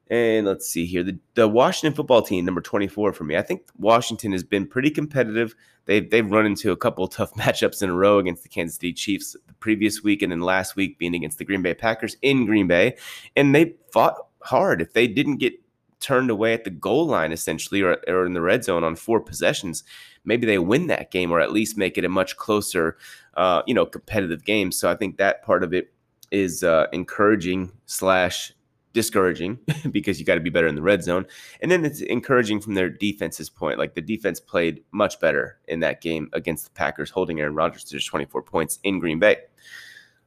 And 0.08 0.46
let's 0.46 0.70
see 0.70 0.86
here. 0.86 1.02
The, 1.02 1.18
the 1.34 1.48
Washington 1.48 1.96
football 1.96 2.22
team, 2.22 2.46
number 2.46 2.62
24 2.62 3.14
for 3.14 3.24
me. 3.24 3.36
I 3.36 3.42
think 3.42 3.64
Washington 3.76 4.34
has 4.34 4.44
been 4.44 4.68
pretty 4.68 4.92
competitive. 4.92 5.56
They've, 5.86 6.08
they've 6.08 6.30
run 6.30 6.46
into 6.46 6.72
a 6.72 6.78
couple 6.78 7.08
tough 7.08 7.34
matchups 7.38 7.82
in 7.82 7.90
a 7.90 7.96
row 7.96 8.20
against 8.20 8.44
the 8.44 8.50
Kansas 8.50 8.76
City 8.76 8.94
Chiefs 8.94 9.36
the 9.48 9.54
previous 9.56 10.04
week 10.04 10.22
and 10.22 10.32
then 10.32 10.42
last 10.42 10.76
week 10.76 11.00
being 11.00 11.16
against 11.16 11.40
the 11.40 11.46
Green 11.46 11.64
Bay 11.64 11.74
Packers 11.74 12.18
in 12.22 12.46
Green 12.46 12.68
Bay. 12.68 12.98
And 13.36 13.56
they 13.56 13.74
fought 13.92 14.28
hard. 14.44 14.80
If 14.80 14.94
they 14.94 15.08
didn't 15.08 15.38
get 15.38 15.54
turned 16.00 16.30
away 16.30 16.54
at 16.54 16.64
the 16.64 16.70
goal 16.70 17.08
line, 17.08 17.32
essentially, 17.32 17.82
or, 17.82 17.98
or 18.08 18.26
in 18.26 18.34
the 18.34 18.42
red 18.42 18.64
zone 18.64 18.84
on 18.84 18.96
four 18.96 19.20
possessions, 19.20 19.84
maybe 20.24 20.46
they 20.46 20.60
win 20.60 20.88
that 20.88 21.12
game 21.12 21.32
or 21.32 21.40
at 21.40 21.52
least 21.52 21.78
make 21.78 21.98
it 21.98 22.06
a 22.06 22.10
much 22.10 22.38
closer, 22.38 22.98
uh, 23.36 23.62
you 23.66 23.74
know, 23.74 23.86
competitive 23.86 24.44
game. 24.44 24.72
So 24.72 24.90
I 24.90 24.96
think 24.96 25.18
that 25.18 25.44
part 25.44 25.64
of 25.64 25.74
it 25.74 25.94
is 26.32 26.64
uh, 26.64 26.88
encouraging 26.92 27.72
slash 27.86 28.52
discouraging 28.94 29.60
because 29.92 30.20
you 30.20 30.26
got 30.26 30.36
to 30.36 30.42
be 30.42 30.50
better 30.50 30.68
in 30.68 30.76
the 30.76 30.82
red 30.82 31.04
zone. 31.04 31.26
And 31.62 31.70
then 31.70 31.86
it's 31.86 32.02
encouraging 32.02 32.62
from 32.62 32.74
their 32.74 32.90
defense's 32.90 33.50
point. 33.50 33.78
Like 33.78 33.94
the 33.94 34.02
defense 34.02 34.40
played 34.40 34.84
much 34.92 35.20
better 35.20 35.60
in 35.68 35.82
that 35.82 36.02
game 36.02 36.30
against 36.34 36.66
the 36.66 36.72
Packers, 36.72 37.12
holding 37.12 37.40
Aaron 37.40 37.54
Rodgers 37.54 37.84
to 37.84 37.92
just 37.92 38.08
24 38.08 38.42
points 38.42 38.80
in 38.84 39.00
Green 39.00 39.20
Bay. 39.20 39.38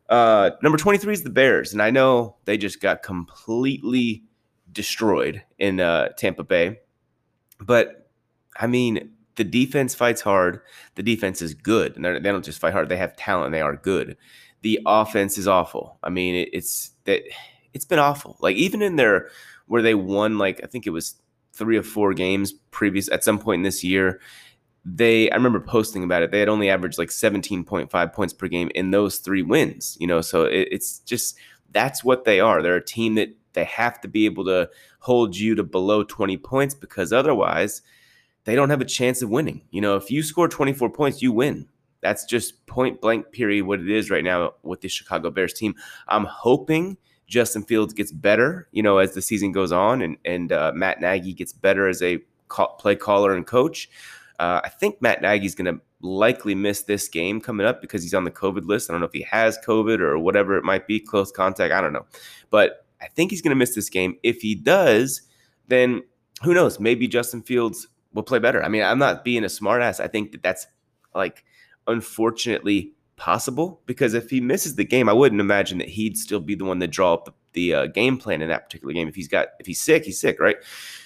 Uh, 0.09 0.51
number 0.63 0.79
23 0.79 1.13
is 1.13 1.23
the 1.23 1.31
Bears. 1.31 1.73
And 1.73 1.83
I 1.83 1.91
know 1.91 2.37
they 2.45 2.57
just 2.57 2.81
got 2.81 3.03
completely 3.03 4.23
destroyed 4.73 5.43
in 5.59 5.81
uh, 5.81 6.09
Tampa 6.11 6.45
Bay. 6.45 6.81
But 7.61 8.09
I 8.57 8.67
mean, 8.67 9.11
the 9.37 9.45
defense 9.45 9.95
fights 9.95 10.21
hard. 10.21 10.61
The 10.97 11.03
defense 11.03 11.41
is 11.41 11.55
good. 11.55 11.97
And 11.97 12.05
they 12.05 12.31
don't 12.31 12.45
just 12.45 12.61
fight 12.61 12.73
hard, 12.73 12.89
they 12.89 12.97
have 12.97 13.17
talent. 13.17 13.53
They 13.53 13.61
are 13.61 13.77
good. 13.77 14.17
The 14.63 14.81
offense 14.85 15.39
is 15.39 15.47
awful. 15.47 15.99
I 16.03 16.11
mean, 16.11 16.35
it, 16.35 16.51
it's 16.53 16.91
that 17.05 17.23
it's 17.73 17.85
been 17.85 18.01
awful. 18.01 18.37
Like 18.41 18.57
even 18.57 18.83
in 18.83 18.97
their 18.97 19.31
where 19.67 19.83
they 19.83 19.95
won 19.95 20.39
like 20.39 20.61
I 20.63 20.67
think 20.67 20.87
it 20.87 20.91
was 20.91 21.15
three 21.53 21.77
or 21.77 21.83
four 21.83 22.15
games 22.15 22.53
previous 22.71 23.09
at 23.11 23.25
some 23.25 23.39
point 23.39 23.61
in 23.61 23.63
this 23.63 23.85
year. 23.85 24.21
They 24.85 25.31
I 25.31 25.37
remember 25.37 25.61
posting 25.61 26.03
about 26.03 26.23
it. 26.23 26.33
They 26.33 26.41
had 26.41 26.49
only 26.49 26.71
averaged 26.71 26.99
like 26.99 27.11
17.5 27.11 28.13
points 28.13 28.33
per 28.33 28.49
game 28.49 28.71
in 28.75 28.91
those 28.91 29.19
three 29.19 29.43
wins. 29.43 29.97
You 30.01 30.09
know, 30.09 30.21
so 30.21 30.45
it, 30.45 30.69
it's 30.73 30.99
just 31.01 31.39
that's 31.71 32.03
what 32.03 32.25
they 32.25 32.41
are. 32.41 32.61
They're 32.61 32.77
a 32.77 32.85
team 32.85 33.15
that 33.15 33.37
they 33.53 33.65
have 33.65 34.01
to 34.03 34.09
be 34.09 34.25
able 34.25 34.45
to 34.47 34.69
hold 35.01 35.37
you 35.37 35.55
to 35.55 35.63
below 35.63 36.05
20 36.05 36.37
points 36.39 36.75
because 36.75 37.13
otherwise 37.13 37.83
they 38.45 38.55
don't 38.55 38.71
have 38.71 38.81
a 38.81 38.87
chance 38.87 39.23
of 39.23 39.31
winning. 39.31 39.63
You 39.71 39.81
know, 39.81 39.97
if 39.97 40.11
you 40.11 40.23
score 40.23 40.49
24 40.49 40.91
points, 40.91 41.21
you 41.21 41.33
win. 41.33 41.69
That's 42.01 42.25
just 42.25 42.65
point 42.67 43.01
blank 43.01 43.33
period 43.33 43.67
what 43.67 43.81
it 43.81 43.91
is 43.91 44.11
right 44.11 44.25
now 44.25 44.55
with 44.63 44.81
the 44.81 44.89
Chicago 44.89 45.31
Bears 45.31 45.53
team. 45.53 45.75
I'm 46.07 46.25
hoping 46.25 46.97
Justin 47.27 47.63
Fields 47.63 47.93
gets 47.93 48.13
better, 48.13 48.69
you 48.73 48.83
know, 48.83 48.99
as 48.99 49.13
the 49.13 49.23
season 49.23 49.53
goes 49.53 49.73
on, 49.73 50.01
and 50.03 50.17
and 50.25 50.53
uh, 50.53 50.73
Matt 50.75 51.01
Nagy 51.01 51.35
gets 51.35 51.53
better 51.53 51.89
as 51.89 52.03
a 52.03 52.19
play 52.79 52.97
caller 52.97 53.35
and 53.35 53.47
coach. 53.47 53.91
Uh, 54.39 54.61
I 54.65 54.69
think 54.69 55.03
Matt 55.03 55.21
Nagy's 55.21 55.55
going 55.55 55.75
to 55.75 55.81
likely 56.01 56.55
miss 56.55 56.83
this 56.83 57.09
game 57.09 57.41
coming 57.41 57.67
up 57.67 57.81
because 57.81 58.03
he's 58.03 58.15
on 58.15 58.25
the 58.25 58.31
COVID 58.31 58.65
list. 58.67 58.89
I 58.89 58.95
don't 58.95 59.01
know 59.01 59.07
if 59.07 59.13
he 59.13 59.23
has 59.23 59.59
COVID 59.67 59.99
or 60.01 60.19
whatever 60.19 60.57
it 60.57 60.65
might 60.65 60.87
be, 60.87 61.01
close 61.01 61.33
contact. 61.33 61.75
I 61.75 61.81
don't 61.81 61.93
know, 61.93 62.07
but 62.51 62.87
I 63.01 63.09
think 63.09 63.31
he's 63.31 63.43
going 63.43 63.51
to 63.51 63.57
miss 63.57 63.75
this 63.75 63.89
game. 63.89 64.17
If 64.23 64.41
he 64.41 64.55
does, 64.55 65.23
then 65.69 66.03
who 66.43 66.55
knows? 66.55 66.81
Maybe 66.81 67.09
Justin 67.09 67.43
Fields 67.43 67.89
will 68.13 68.23
play 68.23 68.39
better. 68.39 68.63
I 68.63 68.69
mean, 68.69 68.83
I'm 68.83 68.99
not 68.99 69.25
being 69.25 69.45
a 69.45 69.49
smartass. 69.49 70.01
I 70.01 70.09
think 70.09 70.33
that 70.33 70.43
that's 70.43 70.67
like 71.15 71.45
unfortunately 71.87 72.93
possible 73.17 73.81
because 73.87 74.15
if 74.15 74.31
he 74.31 74.41
misses 74.41 74.77
the 74.77 74.85
game, 74.85 75.09
I 75.09 75.13
wouldn't 75.13 75.41
imagine 75.41 75.79
that 75.79 75.89
he'd 75.89 76.17
still 76.17 76.41
be 76.41 76.55
the 76.55 76.65
one 76.65 76.81
to 76.81 76.87
draw 76.87 77.15
up 77.15 77.25
the, 77.27 77.33
the 77.53 77.75
uh, 77.75 77.87
game 77.87 78.17
plan 78.17 78.41
in 78.43 78.49
that 78.49 78.65
particular 78.65 78.95
game. 78.95 79.09
If 79.09 79.15
he's 79.15 79.29
got 79.29 79.49
if 79.59 79.67
he's 79.67 79.81
sick, 79.81 80.05
he's 80.05 80.21
sick, 80.21 80.41
right? 80.41 80.57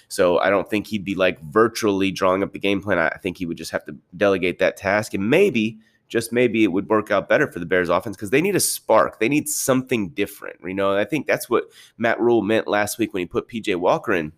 So 0.07 0.37
I 0.37 0.49
don't 0.49 0.69
think 0.69 0.87
he'd 0.87 1.03
be 1.03 1.15
like 1.15 1.41
virtually 1.41 2.11
drawing 2.11 2.43
up 2.43 2.53
the 2.53 2.59
game 2.59 2.81
plan. 2.81 2.99
I 2.99 3.17
think 3.21 3.37
he 3.37 3.45
would 3.45 3.57
just 3.57 3.71
have 3.71 3.83
to 3.85 3.95
delegate 4.15 4.59
that 4.59 4.77
task, 4.77 5.13
and 5.13 5.29
maybe 5.29 5.79
just 6.13 6.31
maybe 6.31 6.63
it 6.63 6.71
would 6.71 6.89
work 6.89 7.09
out 7.09 7.27
better 7.27 7.51
for 7.51 7.57
the 7.57 7.65
Bears 7.65 7.89
offense 7.89 8.15
because 8.15 8.29
they 8.29 8.39
need 8.39 8.55
a 8.55 8.59
spark. 8.59 9.19
They 9.19 9.27
need 9.27 9.49
something 9.49 10.09
different. 10.09 10.57
You 10.63 10.75
know, 10.75 10.95
I 10.95 11.05
think 11.05 11.25
that's 11.25 11.49
what 11.49 11.63
Matt 11.97 12.19
Rhule 12.19 12.43
meant 12.43 12.67
last 12.67 12.99
week 12.99 13.15
when 13.15 13.21
he 13.21 13.25
put 13.25 13.49
PJ 13.49 13.75
Walker 13.77 14.13
in 14.13 14.31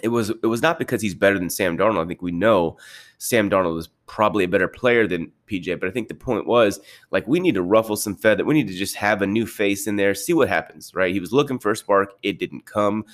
it 0.00 0.08
was 0.08 0.30
it 0.30 0.46
was 0.46 0.62
not 0.62 0.78
because 0.78 1.02
he's 1.02 1.14
better 1.14 1.38
than 1.38 1.50
Sam 1.50 1.76
Darnold. 1.76 2.04
I 2.04 2.06
think 2.06 2.22
we 2.22 2.30
know 2.30 2.78
Sam 3.18 3.50
Darnold 3.50 3.78
is 3.78 3.88
probably 4.06 4.44
a 4.44 4.48
better 4.48 4.68
player 4.68 5.08
than 5.08 5.32
PJ, 5.48 5.80
but 5.80 5.88
I 5.88 5.92
think 5.92 6.06
the 6.06 6.14
point 6.14 6.46
was 6.46 6.80
like 7.10 7.26
we 7.26 7.40
need 7.40 7.56
to 7.56 7.62
ruffle 7.62 7.96
some 7.96 8.14
feather. 8.14 8.44
We 8.44 8.54
need 8.54 8.68
to 8.68 8.74
just 8.74 8.94
have 8.96 9.22
a 9.22 9.26
new 9.26 9.44
face 9.44 9.88
in 9.88 9.96
there, 9.96 10.14
see 10.14 10.32
what 10.32 10.48
happens. 10.48 10.92
Right? 10.94 11.12
He 11.12 11.20
was 11.20 11.32
looking 11.32 11.58
for 11.58 11.72
a 11.72 11.76
spark, 11.76 12.14
it 12.22 12.38
didn't 12.38 12.64
come, 12.64 13.04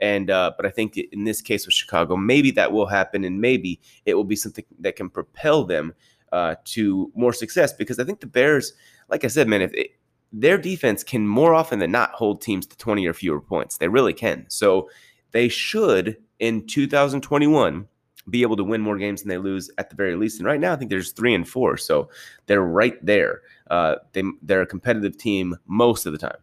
and 0.00 0.30
uh, 0.30 0.52
but 0.56 0.66
I 0.66 0.70
think 0.70 0.96
in 0.96 1.24
this 1.24 1.40
case 1.40 1.66
with 1.66 1.74
Chicago, 1.74 2.14
maybe 2.14 2.50
that 2.52 2.72
will 2.72 2.86
happen, 2.86 3.24
and 3.24 3.40
maybe 3.40 3.80
it 4.04 4.14
will 4.14 4.24
be 4.24 4.36
something 4.36 4.64
that 4.80 4.96
can 4.96 5.10
propel 5.10 5.64
them 5.64 5.94
uh, 6.32 6.56
to 6.64 7.10
more 7.14 7.32
success. 7.32 7.72
Because 7.72 7.98
I 7.98 8.04
think 8.04 8.20
the 8.20 8.26
Bears, 8.26 8.72
like 9.08 9.24
I 9.24 9.28
said, 9.28 9.48
man, 9.48 9.62
if 9.62 9.72
it, 9.74 9.90
their 10.32 10.58
defense 10.58 11.02
can 11.02 11.26
more 11.26 11.54
often 11.54 11.78
than 11.78 11.90
not 11.90 12.10
hold 12.10 12.40
teams 12.40 12.66
to 12.66 12.76
twenty 12.76 13.06
or 13.06 13.14
fewer 13.14 13.40
points, 13.40 13.78
they 13.78 13.88
really 13.88 14.12
can. 14.12 14.46
So 14.48 14.88
they 15.32 15.48
should 15.48 16.16
in 16.38 16.66
2021 16.66 17.86
be 18.30 18.42
able 18.42 18.56
to 18.56 18.64
win 18.64 18.80
more 18.80 18.98
games 18.98 19.22
than 19.22 19.28
they 19.28 19.38
lose 19.38 19.70
at 19.78 19.90
the 19.90 19.96
very 19.96 20.14
least. 20.14 20.38
And 20.38 20.46
right 20.46 20.60
now, 20.60 20.72
I 20.72 20.76
think 20.76 20.90
there's 20.90 21.12
three 21.12 21.34
and 21.34 21.48
four, 21.48 21.76
so 21.76 22.10
they're 22.46 22.62
right 22.62 23.04
there. 23.04 23.42
Uh, 23.70 23.96
they 24.12 24.22
they're 24.42 24.62
a 24.62 24.66
competitive 24.66 25.16
team 25.16 25.56
most 25.66 26.06
of 26.06 26.12
the 26.12 26.18
time. 26.18 26.36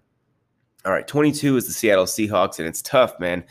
All 0.86 0.92
right, 0.92 1.08
22 1.08 1.58
is 1.58 1.65
the 1.65 1.74
Seattle 1.74 2.06
Seahawks, 2.06 2.60
and 2.60 2.68
it's 2.68 2.82
tough, 2.82 3.20
man. 3.20 3.44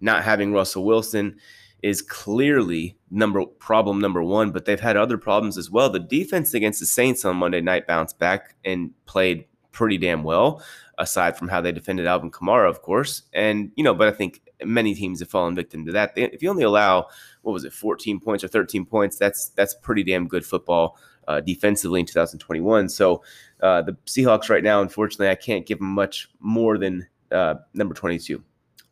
Not 0.00 0.24
having 0.24 0.52
Russell 0.52 0.84
Wilson 0.84 1.38
is 1.82 2.00
clearly 2.00 2.96
number 3.10 3.44
problem 3.44 4.00
number 4.00 4.22
one, 4.22 4.50
but 4.50 4.64
they've 4.64 4.80
had 4.80 4.96
other 4.96 5.18
problems 5.18 5.58
as 5.58 5.70
well. 5.70 5.90
The 5.90 5.98
defense 5.98 6.54
against 6.54 6.80
the 6.80 6.86
Saints 6.86 7.24
on 7.24 7.36
Monday 7.36 7.60
night 7.60 7.86
bounced 7.86 8.18
back 8.18 8.54
and 8.64 8.92
played 9.06 9.46
pretty 9.72 9.98
damn 9.98 10.22
well, 10.22 10.62
aside 10.98 11.36
from 11.36 11.48
how 11.48 11.60
they 11.60 11.72
defended 11.72 12.06
Alvin 12.06 12.30
Kamara, 12.30 12.68
of 12.68 12.82
course. 12.82 13.22
And, 13.32 13.72
you 13.74 13.82
know, 13.82 13.94
but 13.94 14.06
I 14.06 14.12
think 14.12 14.42
many 14.64 14.94
teams 14.94 15.20
have 15.20 15.30
fallen 15.30 15.54
victim 15.54 15.84
to 15.86 15.92
that. 15.92 16.12
If 16.14 16.42
you 16.42 16.50
only 16.50 16.62
allow, 16.62 17.08
what 17.42 17.52
was 17.52 17.64
it, 17.64 17.72
14 17.72 18.20
points 18.20 18.44
or 18.44 18.48
13 18.48 18.86
points, 18.86 19.16
that's 19.16 19.48
that's 19.50 19.74
pretty 19.74 20.04
damn 20.04 20.28
good 20.28 20.46
football 20.46 20.98
uh, 21.26 21.40
defensively 21.40 22.00
in 22.00 22.06
2021. 22.06 22.88
So 22.88 23.22
uh, 23.60 23.82
the 23.82 23.92
Seahawks 24.06 24.48
right 24.48 24.62
now, 24.62 24.82
unfortunately, 24.82 25.30
I 25.30 25.34
can't 25.34 25.66
give 25.66 25.78
them 25.78 25.92
much 25.92 26.28
more 26.40 26.78
than 26.78 27.06
uh, 27.30 27.54
number 27.74 27.94
22. 27.94 28.42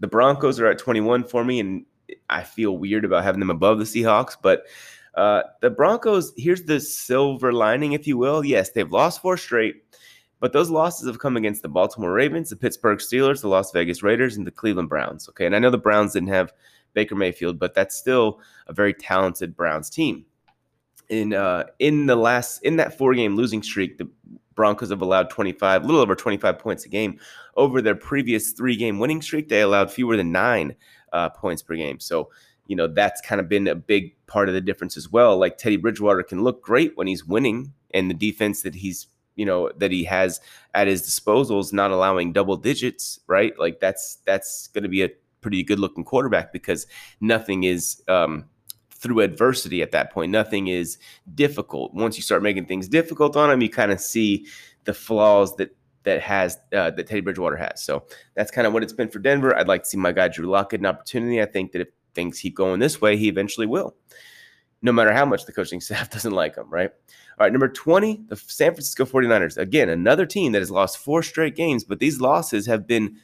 The 0.00 0.06
Broncos 0.06 0.59
are 0.59 0.66
at 0.66 0.78
21 0.78 1.25
for 1.25 1.44
me, 1.44 1.61
and 1.61 1.85
I 2.29 2.43
feel 2.43 2.79
weird 2.79 3.05
about 3.05 3.25
having 3.25 3.40
them 3.40 3.50
above 3.50 3.79
the 3.79 3.85
Seahawks, 3.85 4.37
but 4.40 4.64
uh, 5.14 5.43
the 5.61 5.71
Broncos, 5.71 6.33
here's 6.37 6.62
the 6.62 6.81
silver 6.81 7.52
lining, 7.52 7.93
if 7.93 8.07
you 8.07 8.17
will. 8.17 8.45
Yes, 8.45 8.71
they've 8.71 8.90
lost 8.90 9.21
four 9.21 9.37
straight, 9.37 9.85
but 10.38 10.52
those 10.52 10.71
losses 10.71 11.07
have 11.07 11.19
come 11.19 11.37
against 11.37 11.62
the 11.62 11.69
Baltimore 11.69 12.12
Ravens, 12.12 12.50
the 12.50 12.57
Pittsburgh 12.57 12.99
Steelers, 12.99 13.40
the 13.40 13.49
Las 13.49 13.73
Vegas 13.73 14.02
Raiders, 14.02 14.37
and 14.37 14.47
the 14.47 14.52
Cleveland 14.52 14.88
Browns. 14.88 15.29
Okay, 15.29 15.47
and 15.47 15.57
I 15.57 15.59
know 15.59 15.71
the 15.71 15.79
Browns 15.79 16.12
didn't 16.12 16.29
have 16.29 16.52
Baker 16.95 17.14
Mayfield, 17.14 17.59
but 17.59 17.75
that's 17.75 17.97
still 17.97 18.40
a 18.67 18.73
very 18.73 18.95
talented 18.95 19.57
Browns 19.57 19.90
team. 19.90 20.25
In 21.09 21.35
uh, 21.35 21.64
in 21.81 22.07
the 22.07 22.17
last 22.17 22.62
in 22.62 22.76
that 22.76 22.97
four 22.97 23.14
game 23.14 23.35
losing 23.35 23.64
streak, 23.64 23.99
the 23.99 24.09
Broncos 24.61 24.90
have 24.90 25.00
allowed 25.00 25.31
25, 25.31 25.83
a 25.83 25.87
little 25.87 26.02
over 26.02 26.14
25 26.14 26.59
points 26.59 26.85
a 26.85 26.90
game. 26.90 27.19
Over 27.57 27.81
their 27.81 27.95
previous 27.95 28.52
three 28.52 28.76
game 28.76 28.99
winning 28.99 29.23
streak, 29.23 29.49
they 29.49 29.62
allowed 29.62 29.90
fewer 29.90 30.19
than 30.19 30.33
nine 30.33 30.76
uh, 31.14 31.31
points 31.31 31.62
per 31.62 31.76
game. 31.76 31.99
So, 31.99 32.29
you 32.67 32.76
know, 32.76 32.87
that's 32.87 33.23
kind 33.23 33.40
of 33.40 33.49
been 33.49 33.67
a 33.67 33.75
big 33.75 34.14
part 34.26 34.49
of 34.49 34.55
the 34.55 34.61
difference 34.61 34.99
as 34.99 35.11
well. 35.11 35.38
Like 35.38 35.57
Teddy 35.57 35.79
Bridgewater 35.79 36.23
can 36.23 36.45
look 36.45 36.62
great 36.62 36.95
when 36.95 37.07
he's 37.07 37.25
winning, 37.25 37.73
and 37.95 38.11
the 38.11 38.14
defense 38.14 38.61
that 38.61 38.75
he's 38.75 39.07
you 39.35 39.47
know 39.47 39.71
that 39.79 39.90
he 39.90 40.05
has 40.05 40.43
at 40.75 40.88
his 40.88 41.00
disposal 41.00 41.59
is 41.59 41.73
not 41.73 41.90
allowing 41.90 42.33
double 42.33 42.57
digits 42.57 43.21
right 43.29 43.59
like 43.59 43.81
that's 43.81 44.19
that's 44.26 44.67
going 44.75 44.83
to 44.83 44.88
be 44.88 45.02
a 45.02 45.09
pretty 45.40 45.62
good 45.62 45.79
looking 45.79 46.05
quarterback 46.05 46.52
because 46.52 46.87
nothing 47.23 47.62
is 47.62 48.02
um, 48.09 48.45
through 49.00 49.21
adversity 49.21 49.83
at 49.83 49.90
that 49.90 50.12
point 50.12 50.30
nothing 50.30 50.69
is 50.69 50.99
difficult 51.35 51.92
once 51.95 52.16
you 52.16 52.23
start 52.23 52.42
making 52.42 52.66
things 52.66 52.87
difficult 52.87 53.37
on 53.37 53.50
him 53.50 53.61
you 53.62 53.69
kind 53.69 53.90
of 53.90 54.00
see 54.00 54.47
the 54.85 54.95
flaws 54.95 55.57
that 55.57 55.75
that 56.02 56.21
has 56.21 56.59
uh, 56.73 56.90
that 56.90 57.07
Teddy 57.07 57.21
Bridgewater 57.21 57.57
has. 57.57 57.83
So 57.83 58.04
that's 58.35 58.50
kind 58.50 58.66
of 58.66 58.73
what 58.73 58.83
it's 58.83 58.92
been 58.92 59.09
for 59.09 59.19
Denver. 59.19 59.57
I'd 59.57 59.69
like 59.69 59.83
to 59.83 59.88
see 59.88 59.97
my 59.97 60.12
guy 60.12 60.28
Drew 60.28 60.49
Lock 60.49 60.71
get 60.71 60.80
an 60.80 60.87
opportunity. 60.87 61.42
I 61.42 61.47
think 61.47 61.73
that 61.73 61.83
if 61.83 61.88
things 62.14 62.40
keep 62.40 62.57
going 62.57 62.80
this 62.80 63.00
way, 63.00 63.16
he 63.16 63.28
eventually 63.28 63.66
will. 63.66 63.95
No 64.83 64.92
matter 64.92 65.12
how 65.12 65.26
much 65.26 65.45
the 65.45 65.52
coaching 65.52 65.80
staff 65.80 66.11
doesn't 66.11 66.33
like 66.33 66.57
him, 66.57 66.71
right? 66.71 66.90
All 67.38 67.47
right, 67.47 67.52
number 67.52 67.69
20, 67.69 68.25
the 68.28 68.37
San 68.37 68.73
Francisco 68.73 69.04
49ers. 69.04 69.57
Again, 69.57 69.88
another 69.88 70.26
team 70.26 70.52
that 70.52 70.59
has 70.59 70.71
lost 70.71 70.99
four 70.99 71.23
straight 71.23 71.57
games, 71.57 71.85
but 71.85 71.99
these 71.99 72.21
losses 72.21 72.66
have 72.66 72.87
been 72.87 73.16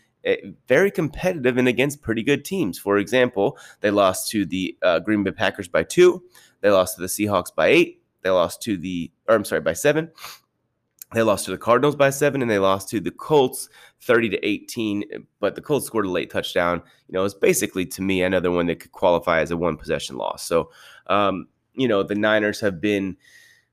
very 0.66 0.90
competitive 0.90 1.56
and 1.56 1.68
against 1.68 2.02
pretty 2.02 2.22
good 2.22 2.44
teams. 2.44 2.78
For 2.78 2.98
example, 2.98 3.58
they 3.80 3.90
lost 3.90 4.30
to 4.30 4.44
the 4.44 4.76
uh, 4.82 4.98
Green 5.00 5.22
Bay 5.22 5.32
Packers 5.32 5.68
by 5.68 5.84
two. 5.84 6.22
They 6.60 6.70
lost 6.70 6.96
to 6.96 7.02
the 7.02 7.06
Seahawks 7.06 7.54
by 7.54 7.68
eight. 7.68 8.02
They 8.22 8.30
lost 8.30 8.62
to 8.62 8.76
the, 8.76 9.10
or 9.28 9.36
I'm 9.36 9.44
sorry, 9.44 9.60
by 9.60 9.74
seven. 9.74 10.10
They 11.14 11.22
lost 11.22 11.44
to 11.44 11.52
the 11.52 11.58
Cardinals 11.58 11.94
by 11.94 12.10
seven, 12.10 12.42
and 12.42 12.50
they 12.50 12.58
lost 12.58 12.88
to 12.88 12.98
the 12.98 13.12
Colts 13.12 13.68
30 14.02 14.30
to 14.30 14.44
18. 14.44 15.04
But 15.38 15.54
the 15.54 15.60
Colts 15.60 15.86
scored 15.86 16.06
a 16.06 16.10
late 16.10 16.30
touchdown. 16.30 16.82
You 17.08 17.12
know, 17.12 17.24
it's 17.24 17.34
basically 17.34 17.86
to 17.86 18.02
me 18.02 18.22
another 18.22 18.50
one 18.50 18.66
that 18.66 18.80
could 18.80 18.92
qualify 18.92 19.40
as 19.40 19.52
a 19.52 19.56
one 19.56 19.76
possession 19.76 20.16
loss. 20.16 20.44
So, 20.44 20.70
um, 21.06 21.46
you 21.74 21.86
know, 21.86 22.02
the 22.02 22.16
Niners 22.16 22.60
have 22.60 22.80
been, 22.80 23.16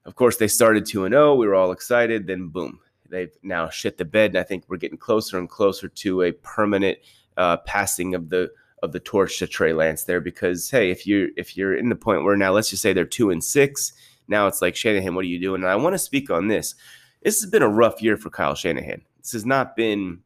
of 0.06 0.16
course, 0.16 0.38
they 0.38 0.48
started 0.48 0.86
2 0.86 1.06
and 1.06 1.14
0. 1.14 1.36
We 1.36 1.48
were 1.48 1.56
all 1.56 1.72
excited. 1.72 2.28
Then, 2.28 2.50
boom, 2.50 2.80
they've 3.14 3.36
now 3.44 3.70
shit 3.70 3.98
the 3.98 4.06
bed. 4.06 4.32
And 4.32 4.40
I 4.40 4.44
think 4.44 4.66
we're 4.68 4.78
getting 4.78 4.98
closer 4.98 5.38
and 5.38 5.50
closer 5.50 5.88
to 5.88 6.24
a 6.24 6.32
permanent 6.32 6.98
uh, 7.38 7.58
passing 7.58 8.16
of 8.16 8.30
the 8.30 8.52
of 8.82 8.92
the 8.92 9.00
torch 9.00 9.40
to 9.40 9.48
Trey 9.48 9.72
Lance 9.72 10.04
there 10.04 10.20
because 10.20 10.70
hey, 10.70 10.92
if 10.92 11.08
you're 11.08 11.30
if 11.38 11.56
you're 11.56 11.76
in 11.76 11.90
the 11.90 11.96
point 11.96 12.24
where 12.24 12.36
now 12.36 12.52
let's 12.52 12.70
just 12.70 12.82
say 12.82 12.92
they're 12.92 13.06
two 13.06 13.30
and 13.30 13.44
six, 13.44 13.94
now 14.28 14.48
it's 14.48 14.62
like 14.62 14.76
Shanahan, 14.76 15.16
what 15.16 15.24
are 15.24 15.30
you 15.30 15.40
doing? 15.40 15.62
And 15.62 15.70
I 15.70 15.76
want 15.78 15.94
to 15.94 16.00
speak 16.00 16.30
on 16.30 16.48
this 16.48 16.76
this 17.24 17.42
has 17.42 17.50
been 17.50 17.62
a 17.62 17.70
rough 17.70 18.02
year 18.02 18.18
for 18.18 18.30
Kyle 18.30 18.56
Shanahan. 18.56 19.02
This 19.20 19.32
has 19.32 19.46
not 19.46 19.76
been 19.76 20.20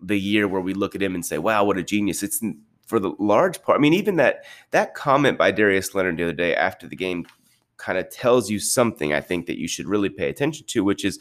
the 0.00 0.18
year 0.18 0.46
where 0.46 0.60
we 0.60 0.74
look 0.74 0.94
at 0.94 1.02
him 1.02 1.14
and 1.14 1.24
say, 1.24 1.38
"Wow, 1.38 1.64
what 1.64 1.78
a 1.78 1.82
genius!" 1.82 2.22
It's 2.22 2.44
for 2.86 3.00
the 3.00 3.14
large 3.18 3.62
part. 3.62 3.78
I 3.78 3.80
mean, 3.80 3.94
even 3.94 4.16
that 4.16 4.44
that 4.70 4.94
comment 4.94 5.38
by 5.38 5.50
Darius 5.50 5.94
Leonard 5.94 6.18
the 6.18 6.24
other 6.24 6.32
day 6.32 6.54
after 6.54 6.86
the 6.86 6.96
game 6.96 7.26
kind 7.78 7.98
of 7.98 8.10
tells 8.10 8.50
you 8.50 8.58
something. 8.58 9.12
I 9.12 9.20
think 9.20 9.46
that 9.46 9.58
you 9.58 9.66
should 9.66 9.88
really 9.88 10.10
pay 10.10 10.28
attention 10.28 10.66
to, 10.68 10.84
which 10.84 11.04
is 11.04 11.18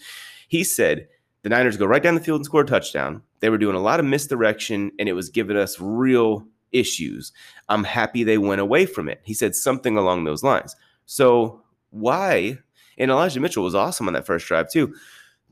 he 0.51 0.63
said 0.63 1.07
the 1.43 1.49
Niners 1.49 1.77
go 1.77 1.85
right 1.85 2.03
down 2.03 2.15
the 2.15 2.21
field 2.21 2.39
and 2.39 2.45
score 2.45 2.61
a 2.61 2.65
touchdown. 2.65 3.23
They 3.39 3.49
were 3.49 3.57
doing 3.57 3.75
a 3.75 3.81
lot 3.81 3.99
of 3.99 4.05
misdirection, 4.05 4.91
and 4.99 5.09
it 5.09 5.13
was 5.13 5.29
giving 5.29 5.57
us 5.57 5.79
real 5.79 6.45
issues. 6.71 7.31
I'm 7.69 7.83
happy 7.83 8.23
they 8.23 8.37
went 8.37 8.61
away 8.61 8.85
from 8.85 9.09
it. 9.09 9.21
He 9.23 9.33
said 9.33 9.55
something 9.55 9.97
along 9.97 10.25
those 10.25 10.43
lines. 10.43 10.75
So 11.05 11.61
why? 11.89 12.59
And 12.97 13.09
Elijah 13.09 13.39
Mitchell 13.39 13.63
was 13.63 13.73
awesome 13.73 14.07
on 14.07 14.13
that 14.13 14.25
first 14.25 14.45
drive 14.45 14.69
too 14.69 14.93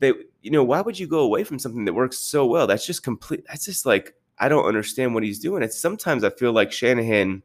they 0.00 0.12
you 0.42 0.50
know 0.50 0.64
why 0.64 0.80
would 0.80 0.98
you 0.98 1.06
go 1.06 1.20
away 1.20 1.44
from 1.44 1.58
something 1.58 1.84
that 1.84 1.92
works 1.92 2.18
so 2.18 2.44
well 2.44 2.66
that's 2.66 2.86
just 2.86 3.02
complete 3.02 3.44
that's 3.46 3.64
just 3.64 3.86
like 3.86 4.14
i 4.38 4.48
don't 4.48 4.66
understand 4.66 5.14
what 5.14 5.22
he's 5.22 5.38
doing 5.38 5.62
it's 5.62 5.78
sometimes 5.78 6.24
i 6.24 6.30
feel 6.30 6.52
like 6.52 6.72
shanahan 6.72 7.42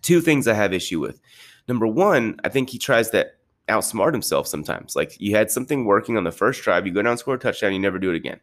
two 0.00 0.20
things 0.20 0.48
i 0.48 0.54
have 0.54 0.72
issue 0.72 1.00
with 1.00 1.20
number 1.68 1.86
one 1.86 2.36
i 2.44 2.48
think 2.48 2.70
he 2.70 2.78
tries 2.78 3.10
to 3.10 3.28
outsmart 3.68 4.12
himself 4.12 4.46
sometimes 4.46 4.94
like 4.94 5.18
you 5.18 5.34
had 5.34 5.50
something 5.50 5.84
working 5.84 6.16
on 6.16 6.24
the 6.24 6.32
first 6.32 6.62
drive 6.62 6.86
you 6.86 6.92
go 6.92 7.02
down 7.02 7.16
score 7.16 7.34
a 7.34 7.38
touchdown 7.38 7.72
you 7.72 7.78
never 7.78 7.98
do 7.98 8.10
it 8.10 8.16
again 8.16 8.40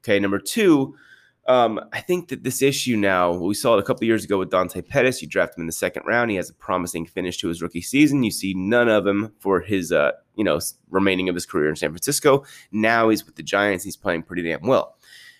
okay 0.00 0.18
number 0.20 0.38
two 0.38 0.94
um, 1.46 1.80
I 1.92 2.00
think 2.00 2.28
that 2.28 2.44
this 2.44 2.62
issue 2.62 2.96
now, 2.96 3.32
we 3.32 3.54
saw 3.54 3.74
it 3.74 3.80
a 3.80 3.82
couple 3.82 4.06
years 4.06 4.24
ago 4.24 4.38
with 4.38 4.50
Dante 4.50 4.80
Pettis. 4.80 5.20
You 5.20 5.28
draft 5.28 5.56
him 5.56 5.62
in 5.62 5.66
the 5.66 5.72
second 5.72 6.04
round. 6.06 6.30
He 6.30 6.36
has 6.36 6.50
a 6.50 6.54
promising 6.54 7.04
finish 7.04 7.38
to 7.38 7.48
his 7.48 7.60
rookie 7.60 7.82
season. 7.82 8.22
You 8.22 8.30
see 8.30 8.54
none 8.54 8.88
of 8.88 9.06
him 9.06 9.32
for 9.40 9.60
his, 9.60 9.90
uh, 9.90 10.12
you 10.36 10.44
know, 10.44 10.60
remaining 10.90 11.28
of 11.28 11.34
his 11.34 11.46
career 11.46 11.68
in 11.68 11.76
San 11.76 11.90
Francisco. 11.90 12.44
Now 12.70 13.08
he's 13.08 13.26
with 13.26 13.34
the 13.34 13.42
Giants. 13.42 13.84
He's 13.84 13.96
playing 13.96 14.22
pretty 14.22 14.42
damn 14.42 14.62
well. 14.62 14.96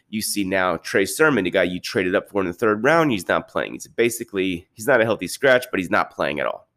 You 0.09 0.23
see 0.23 0.45
now 0.45 0.77
Trey 0.77 1.07
Sermon, 1.07 1.45
the 1.45 1.51
guy 1.51 1.63
you 1.63 1.81
traded 1.81 2.15
up 2.15 2.29
for 2.29 2.41
in 2.41 2.47
the 2.49 2.53
third 2.53 2.83
round, 2.83 3.13
he's 3.13 3.29
not 3.29 3.49
playing. 3.49 3.73
He's 3.73 3.87
basically 3.87 4.67
he's 4.73 4.87
not 4.87 5.01
a 5.01 5.05
healthy 5.05 5.29
scratch, 5.29 5.67
but 5.71 5.79
he's 5.79 5.91
not 5.91 6.11
playing 6.11 6.41
at 6.41 6.47
all. 6.47 6.69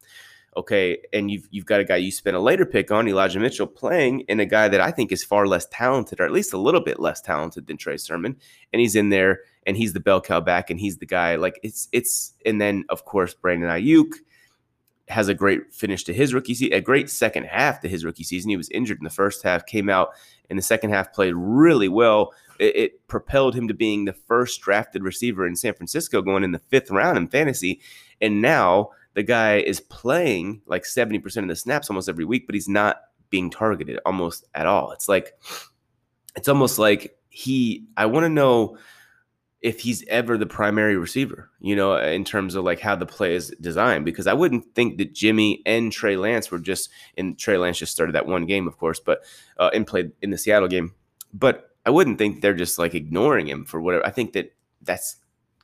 Okay, 0.58 0.98
and 1.12 1.30
you've 1.30 1.48
you've 1.52 1.66
got 1.66 1.82
a 1.82 1.84
guy 1.84 1.98
you 1.98 2.12
spent 2.12 2.38
a 2.38 2.40
later 2.40 2.66
pick 2.66 2.90
on, 2.90 3.10
Elijah 3.10 3.40
Mitchell, 3.42 3.68
playing, 3.68 4.24
and 4.30 4.40
a 4.40 4.46
guy 4.46 4.70
that 4.70 4.80
I 4.80 4.90
think 4.90 5.12
is 5.12 5.24
far 5.24 5.48
less 5.48 5.68
talented, 5.70 6.22
or 6.22 6.26
at 6.26 6.32
least 6.32 6.54
a 6.54 6.58
little 6.58 6.80
bit 6.80 6.98
less 6.98 7.20
talented 7.20 7.68
than 7.68 7.76
Trey 7.76 7.98
Sermon, 7.98 8.38
and 8.72 8.80
he's 8.80 8.96
in 8.96 9.10
there, 9.10 9.42
and 9.68 9.76
he's 9.76 9.92
the 9.92 10.00
bell 10.00 10.22
cow 10.22 10.40
back, 10.40 10.70
and 10.70 10.80
he's 10.80 10.98
the 10.98 11.06
guy. 11.06 11.36
Like 11.36 11.60
it's 11.62 11.90
it's, 11.92 12.34
and 12.46 12.62
then 12.62 12.86
of 12.88 13.04
course 13.04 13.34
Brandon 13.34 13.70
Aiyuk 13.70 14.14
has 15.08 15.28
a 15.28 15.34
great 15.34 15.74
finish 15.74 16.04
to 16.06 16.14
his 16.14 16.34
rookie 16.34 16.56
season, 16.56 16.74
a 16.74 16.82
great 16.82 17.10
second 17.10 17.46
half 17.46 17.82
to 17.82 17.90
his 17.90 18.06
rookie 18.06 18.24
season. 18.24 18.50
He 18.50 18.58
was 18.58 18.70
injured 18.70 19.00
in 19.00 19.04
the 19.04 19.10
first 19.10 19.44
half, 19.44 19.66
came 19.66 19.90
out 19.90 20.10
in 20.50 20.58
the 20.58 20.64
second 20.64 20.92
half, 20.92 21.14
played 21.14 21.34
really 21.36 21.90
well. 21.90 22.34
It, 22.60 22.76
it, 22.76 23.08
propelled 23.08 23.54
him 23.54 23.68
to 23.68 23.74
being 23.74 24.06
the 24.06 24.14
first 24.14 24.62
drafted 24.62 25.04
receiver 25.04 25.46
in 25.46 25.58
San 25.58 25.74
Francisco 25.74 26.22
going 26.22 26.44
in 26.44 26.54
the 26.54 26.62
fifth 26.70 26.90
round 26.90 27.18
in 27.18 27.28
fantasy. 27.28 27.82
And 28.22 28.42
now 28.42 28.92
the 29.16 29.24
guy 29.24 29.58
is 29.58 29.80
playing 29.80 30.62
like 30.68 30.84
70% 30.84 31.38
of 31.38 31.48
the 31.48 31.56
snaps 31.56 31.90
almost 31.90 32.10
every 32.10 32.26
week, 32.26 32.46
but 32.46 32.54
he's 32.54 32.70
not 32.70 32.98
being 33.30 33.50
targeted 33.50 34.00
almost 34.06 34.46
at 34.54 34.68
all. 34.68 34.92
It's 34.92 35.10
like, 35.10 35.34
it's 36.36 36.50
almost 36.50 36.78
like 36.78 37.18
he, 37.30 37.86
I 37.98 38.06
want 38.06 38.26
to 38.26 38.30
know 38.30 38.78
if 39.62 39.80
he's 39.80 40.06
ever 40.10 40.38
the 40.38 40.46
primary 40.46 40.98
receiver, 40.98 41.50
you 41.60 41.76
know, 41.76 41.96
in 41.98 42.24
terms 42.26 42.56
of 42.56 42.66
like 42.66 42.82
how 42.82 42.96
the 42.96 43.06
play 43.06 43.36
is 43.36 43.56
designed, 43.62 44.06
because 44.06 44.28
I 44.28 44.34
wouldn't 44.34 44.76
think 44.76 44.98
that 44.98 45.16
Jimmy 45.16 45.64
and 45.66 45.92
Trey 45.92 46.18
Lance 46.18 46.52
were 46.52 46.60
just, 46.60 46.90
and 47.18 47.40
Trey 47.40 47.58
Lance 47.58 47.80
just 47.80 47.94
started 47.94 48.14
that 48.16 48.28
one 48.28 48.46
game, 48.46 48.68
of 48.68 48.78
course, 48.78 49.00
but, 49.00 49.24
uh, 49.58 49.72
and 49.74 49.88
played 49.88 50.12
in 50.22 50.30
the 50.30 50.38
Seattle 50.38 50.68
game. 50.68 50.94
But 51.34 51.72
I 51.86 51.90
wouldn't 51.90 52.18
think 52.18 52.42
they're 52.42 52.54
just 52.54 52.78
like 52.78 52.94
ignoring 52.94 53.48
him 53.48 53.64
for 53.64 53.80
whatever. 53.80 54.06
I 54.06 54.12
think 54.12 54.34
that 54.34 54.54
that's 54.82 55.16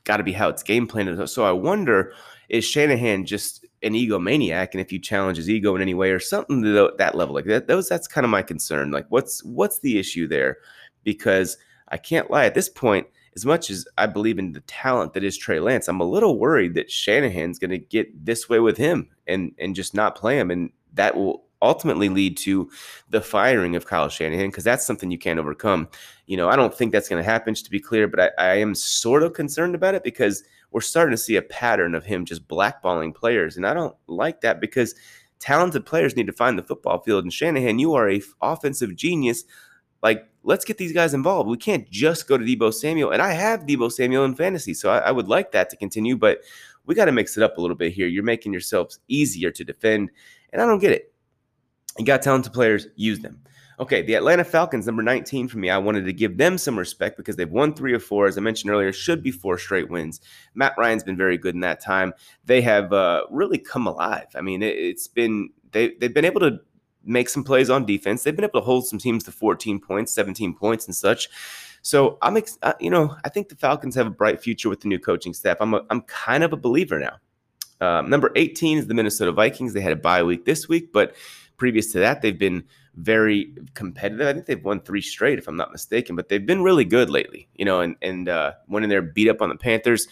got 0.04 0.16
to 0.16 0.22
be 0.22 0.32
how 0.32 0.48
it's 0.48 0.62
game 0.62 0.86
planned. 0.86 1.28
So 1.28 1.44
I 1.44 1.52
wonder 1.52 2.12
is 2.48 2.64
Shanahan 2.64 3.24
just 3.26 3.64
an 3.82 3.94
egomaniac? 3.94 4.68
And 4.72 4.80
if 4.80 4.92
you 4.92 4.98
challenge 4.98 5.36
his 5.36 5.50
ego 5.50 5.74
in 5.74 5.82
any 5.82 5.94
way 5.94 6.10
or 6.10 6.20
something 6.20 6.62
to 6.62 6.92
that 6.98 7.14
level, 7.14 7.34
like 7.34 7.46
that, 7.46 7.66
those 7.66 7.88
that's 7.88 8.08
kind 8.08 8.24
of 8.24 8.30
my 8.30 8.42
concern. 8.42 8.90
Like, 8.90 9.06
what's 9.08 9.42
what's 9.44 9.80
the 9.80 9.98
issue 9.98 10.26
there? 10.26 10.58
Because 11.04 11.56
I 11.88 11.96
can't 11.96 12.30
lie 12.30 12.46
at 12.46 12.54
this 12.54 12.68
point. 12.68 13.06
As 13.34 13.46
much 13.46 13.70
as 13.70 13.86
I 13.96 14.06
believe 14.06 14.38
in 14.38 14.52
the 14.52 14.60
talent 14.60 15.14
that 15.14 15.24
is 15.24 15.38
Trey 15.38 15.58
Lance, 15.58 15.88
I'm 15.88 16.00
a 16.00 16.04
little 16.04 16.38
worried 16.38 16.74
that 16.74 16.90
Shanahan's 16.90 17.58
going 17.58 17.70
to 17.70 17.78
get 17.78 18.26
this 18.26 18.48
way 18.48 18.60
with 18.60 18.76
him 18.76 19.08
and 19.26 19.52
and 19.58 19.74
just 19.74 19.94
not 19.94 20.16
play 20.16 20.38
him, 20.38 20.50
and 20.50 20.70
that 20.92 21.16
will 21.16 21.44
ultimately 21.62 22.08
lead 22.08 22.36
to 22.36 22.68
the 23.08 23.20
firing 23.22 23.76
of 23.76 23.86
Kyle 23.86 24.08
Shanahan 24.08 24.48
because 24.48 24.64
that's 24.64 24.86
something 24.86 25.10
you 25.10 25.18
can't 25.18 25.38
overcome. 25.38 25.88
You 26.32 26.38
know, 26.38 26.48
I 26.48 26.56
don't 26.56 26.74
think 26.74 26.92
that's 26.92 27.10
going 27.10 27.22
to 27.22 27.30
happen, 27.30 27.52
just 27.52 27.66
to 27.66 27.70
be 27.70 27.78
clear, 27.78 28.08
but 28.08 28.18
I, 28.18 28.30
I 28.38 28.54
am 28.54 28.74
sort 28.74 29.22
of 29.22 29.34
concerned 29.34 29.74
about 29.74 29.94
it 29.94 30.02
because 30.02 30.42
we're 30.70 30.80
starting 30.80 31.10
to 31.10 31.18
see 31.18 31.36
a 31.36 31.42
pattern 31.42 31.94
of 31.94 32.06
him 32.06 32.24
just 32.24 32.48
blackballing 32.48 33.14
players. 33.14 33.58
And 33.58 33.66
I 33.66 33.74
don't 33.74 33.94
like 34.06 34.40
that 34.40 34.58
because 34.58 34.94
talented 35.40 35.84
players 35.84 36.16
need 36.16 36.26
to 36.28 36.32
find 36.32 36.58
the 36.58 36.62
football 36.62 37.00
field. 37.02 37.24
And 37.24 37.30
Shanahan, 37.30 37.78
you 37.78 37.92
are 37.92 38.08
a 38.08 38.16
f- 38.16 38.34
offensive 38.40 38.96
genius. 38.96 39.44
Like, 40.02 40.26
let's 40.42 40.64
get 40.64 40.78
these 40.78 40.94
guys 40.94 41.12
involved. 41.12 41.50
We 41.50 41.58
can't 41.58 41.86
just 41.90 42.26
go 42.26 42.38
to 42.38 42.44
Deebo 42.46 42.72
Samuel. 42.72 43.10
And 43.10 43.20
I 43.20 43.34
have 43.34 43.66
Deebo 43.66 43.92
Samuel 43.92 44.24
in 44.24 44.34
fantasy, 44.34 44.72
so 44.72 44.88
I, 44.88 45.00
I 45.00 45.10
would 45.10 45.28
like 45.28 45.52
that 45.52 45.68
to 45.68 45.76
continue, 45.76 46.16
but 46.16 46.38
we 46.86 46.94
got 46.94 47.04
to 47.04 47.12
mix 47.12 47.36
it 47.36 47.42
up 47.42 47.58
a 47.58 47.60
little 47.60 47.76
bit 47.76 47.92
here. 47.92 48.06
You're 48.06 48.22
making 48.22 48.52
yourselves 48.52 49.00
easier 49.08 49.50
to 49.50 49.64
defend, 49.64 50.10
and 50.50 50.62
I 50.62 50.64
don't 50.64 50.78
get 50.78 50.92
it. 50.92 51.12
You 51.98 52.06
got 52.06 52.22
talented 52.22 52.54
players, 52.54 52.86
use 52.96 53.20
them. 53.20 53.42
Okay, 53.80 54.02
the 54.02 54.14
Atlanta 54.14 54.44
Falcons, 54.44 54.86
number 54.86 55.02
19 55.02 55.48
for 55.48 55.58
me. 55.58 55.70
I 55.70 55.78
wanted 55.78 56.04
to 56.04 56.12
give 56.12 56.36
them 56.36 56.58
some 56.58 56.78
respect 56.78 57.16
because 57.16 57.36
they've 57.36 57.50
won 57.50 57.74
three 57.74 57.92
or 57.92 57.98
four. 57.98 58.26
As 58.26 58.36
I 58.36 58.40
mentioned 58.40 58.70
earlier, 58.70 58.92
should 58.92 59.22
be 59.22 59.30
four 59.30 59.58
straight 59.58 59.90
wins. 59.90 60.20
Matt 60.54 60.74
Ryan's 60.76 61.04
been 61.04 61.16
very 61.16 61.38
good 61.38 61.54
in 61.54 61.60
that 61.60 61.80
time. 61.80 62.12
They 62.44 62.60
have 62.62 62.92
uh, 62.92 63.22
really 63.30 63.58
come 63.58 63.86
alive. 63.86 64.28
I 64.34 64.40
mean, 64.42 64.62
it, 64.62 64.76
it's 64.76 65.08
been 65.08 65.50
they 65.72 65.94
they've 66.00 66.14
been 66.14 66.24
able 66.24 66.40
to 66.40 66.60
make 67.04 67.28
some 67.28 67.44
plays 67.44 67.70
on 67.70 67.84
defense. 67.84 68.22
They've 68.22 68.36
been 68.36 68.44
able 68.44 68.60
to 68.60 68.64
hold 68.64 68.86
some 68.86 68.98
teams 68.98 69.24
to 69.24 69.32
14 69.32 69.80
points, 69.80 70.12
17 70.12 70.54
points, 70.54 70.86
and 70.86 70.94
such. 70.94 71.28
So 71.82 72.16
I'm, 72.22 72.36
ex- 72.36 72.58
uh, 72.62 72.74
you 72.78 72.90
know, 72.90 73.16
I 73.24 73.28
think 73.28 73.48
the 73.48 73.56
Falcons 73.56 73.96
have 73.96 74.06
a 74.06 74.10
bright 74.10 74.40
future 74.40 74.68
with 74.68 74.80
the 74.80 74.88
new 74.88 75.00
coaching 75.00 75.34
staff. 75.34 75.56
I'm, 75.60 75.74
a, 75.74 75.82
I'm 75.90 76.02
kind 76.02 76.44
of 76.44 76.52
a 76.52 76.56
believer 76.56 77.00
now. 77.00 77.16
Um, 77.80 78.08
number 78.08 78.30
18 78.36 78.78
is 78.78 78.86
the 78.86 78.94
Minnesota 78.94 79.32
Vikings. 79.32 79.72
They 79.72 79.80
had 79.80 79.92
a 79.92 79.96
bye 79.96 80.22
week 80.22 80.44
this 80.44 80.68
week, 80.68 80.92
but 80.92 81.16
previous 81.56 81.90
to 81.92 81.98
that, 81.98 82.22
they've 82.22 82.38
been 82.38 82.62
very 82.96 83.52
competitive. 83.74 84.26
I 84.26 84.32
think 84.32 84.46
they've 84.46 84.64
won 84.64 84.80
three 84.80 85.00
straight, 85.00 85.38
if 85.38 85.48
I'm 85.48 85.56
not 85.56 85.72
mistaken, 85.72 86.16
but 86.16 86.28
they've 86.28 86.44
been 86.44 86.62
really 86.62 86.84
good 86.84 87.10
lately, 87.10 87.48
you 87.54 87.64
know, 87.64 87.80
and, 87.80 87.96
and 88.02 88.28
uh, 88.28 88.52
went 88.68 88.88
there, 88.88 89.02
beat 89.02 89.28
up 89.28 89.40
on 89.40 89.48
the 89.48 89.56
Panthers. 89.56 90.08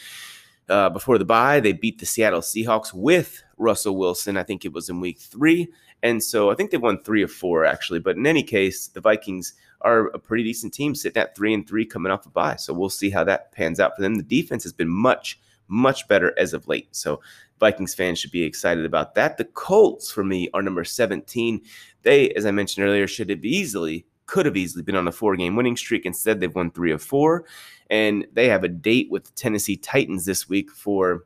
Uh, 0.69 0.89
before 0.89 1.19
the 1.19 1.25
bye, 1.25 1.61
they 1.61 1.73
beat 1.73 1.99
the 1.99 2.07
Seattle 2.07 2.41
Seahawks 2.41 2.95
with 2.95 3.43
Russell 3.59 3.97
Wilson. 3.97 4.37
I 4.37 4.45
think 4.45 4.65
it 4.65 4.73
was 4.73 4.89
in 4.89 5.01
week 5.01 5.19
three. 5.19 5.69
And 6.03 6.23
so 6.23 6.51
I 6.51 6.55
think 6.55 6.71
they've 6.71 6.81
won 6.81 7.03
three 7.03 7.23
or 7.23 7.29
four, 7.29 7.65
actually. 7.65 7.99
But 7.99 8.17
in 8.17 8.27
any 8.27 8.43
case, 8.43 8.87
the 8.87 9.01
Vikings 9.01 9.55
are 9.83 10.07
a 10.09 10.19
pretty 10.19 10.45
decent 10.45 10.73
team, 10.73 10.95
sitting 10.95 11.21
at 11.21 11.37
three 11.37 11.53
and 11.53 11.67
three 11.67 11.85
coming 11.85 12.13
off 12.13 12.25
a 12.25 12.31
bye. 12.31 12.57
So 12.57 12.73
we'll 12.73 12.89
see 12.89 13.11
how 13.11 13.25
that 13.25 13.53
pans 13.53 13.81
out 13.81 13.97
for 13.97 14.03
them. 14.03 14.15
The 14.15 14.23
defense 14.23 14.63
has 14.63 14.73
been 14.73 14.89
much, 14.89 15.41
much 15.69 16.07
better 16.09 16.33
as 16.39 16.55
of 16.55 16.69
late. 16.69 16.89
So 16.95 17.21
Vikings 17.61 17.95
fans 17.95 18.19
should 18.19 18.33
be 18.33 18.43
excited 18.43 18.85
about 18.85 19.15
that. 19.15 19.37
The 19.37 19.45
Colts, 19.45 20.11
for 20.11 20.25
me, 20.25 20.49
are 20.55 20.63
number 20.63 20.83
17. 20.83 21.61
They, 22.03 22.31
as 22.31 22.47
I 22.47 22.51
mentioned 22.51 22.87
earlier, 22.87 23.07
should 23.07 23.31
have 23.31 23.45
easily, 23.45 24.07
could 24.27 24.47
have 24.47 24.57
easily 24.57 24.83
been 24.83 24.97
on 24.97 25.07
a 25.07 25.13
four 25.13 25.37
game 25.37 25.57
winning 25.57 25.77
streak. 25.77 26.07
Instead, 26.07 26.41
they've 26.41 26.55
won 26.55 26.71
three 26.71 26.93
of 26.93 27.03
four. 27.03 27.45
And 27.91 28.27
they 28.33 28.49
have 28.49 28.65
a 28.65 28.69
date 28.69 29.09
with 29.11 29.25
the 29.25 29.33
Tennessee 29.33 29.77
Titans 29.77 30.25
this 30.25 30.49
week 30.49 30.71
for 30.71 31.25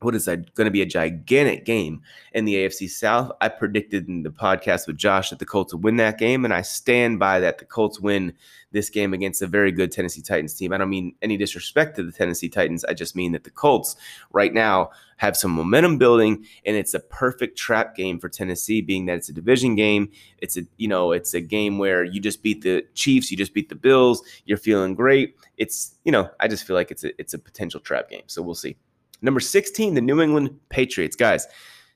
what 0.00 0.14
is 0.14 0.26
that 0.26 0.54
going 0.54 0.66
to 0.66 0.70
be 0.70 0.82
a 0.82 0.86
gigantic 0.86 1.64
game 1.64 2.02
in 2.32 2.44
the 2.44 2.54
AFC 2.54 2.88
South. 2.88 3.32
I 3.40 3.48
predicted 3.48 4.08
in 4.08 4.22
the 4.22 4.30
podcast 4.30 4.86
with 4.86 4.98
Josh 4.98 5.30
that 5.30 5.38
the 5.38 5.46
Colts 5.46 5.72
would 5.72 5.82
win 5.82 5.96
that 5.96 6.18
game, 6.18 6.44
and 6.44 6.52
I 6.52 6.62
stand 6.62 7.18
by 7.18 7.40
that. 7.40 7.58
The 7.58 7.64
Colts 7.64 7.98
win 7.98 8.34
this 8.72 8.90
game 8.90 9.14
against 9.14 9.40
a 9.40 9.46
very 9.46 9.72
good 9.72 9.90
Tennessee 9.90 10.20
Titans 10.20 10.54
team. 10.54 10.72
I 10.72 10.78
don't 10.78 10.90
mean 10.90 11.14
any 11.22 11.38
disrespect 11.38 11.96
to 11.96 12.02
the 12.02 12.12
Tennessee 12.12 12.50
Titans. 12.50 12.84
I 12.84 12.92
just 12.92 13.16
mean 13.16 13.32
that 13.32 13.44
the 13.44 13.50
Colts 13.50 13.96
right 14.32 14.52
now 14.52 14.90
have 15.16 15.36
some 15.36 15.50
momentum 15.50 15.98
building, 15.98 16.44
and 16.64 16.76
it's 16.76 16.94
a 16.94 17.00
perfect 17.00 17.58
trap 17.58 17.96
game 17.96 18.18
for 18.18 18.28
Tennessee, 18.28 18.80
being 18.80 19.06
that 19.06 19.16
it's 19.16 19.28
a 19.28 19.32
division 19.32 19.74
game. 19.74 20.10
It's 20.38 20.56
a 20.56 20.62
you 20.76 20.88
know 20.88 21.12
it's 21.12 21.34
a 21.34 21.40
game 21.40 21.78
where 21.78 22.04
you 22.04 22.20
just 22.20 22.42
beat 22.42 22.62
the 22.62 22.84
Chiefs, 22.94 23.30
you 23.30 23.36
just 23.36 23.54
beat 23.54 23.68
the 23.68 23.74
Bills, 23.74 24.22
you're 24.44 24.58
feeling 24.58 24.94
great. 24.94 25.36
It's 25.56 25.96
you 26.04 26.12
know 26.12 26.30
I 26.40 26.48
just 26.48 26.66
feel 26.66 26.76
like 26.76 26.90
it's 26.90 27.04
a 27.04 27.18
it's 27.20 27.34
a 27.34 27.38
potential 27.38 27.80
trap 27.80 28.08
game. 28.10 28.24
So 28.26 28.42
we'll 28.42 28.54
see. 28.54 28.76
Number 29.22 29.40
16, 29.40 29.94
the 29.94 30.00
New 30.00 30.20
England 30.20 30.58
Patriots. 30.68 31.16
Guys, 31.16 31.46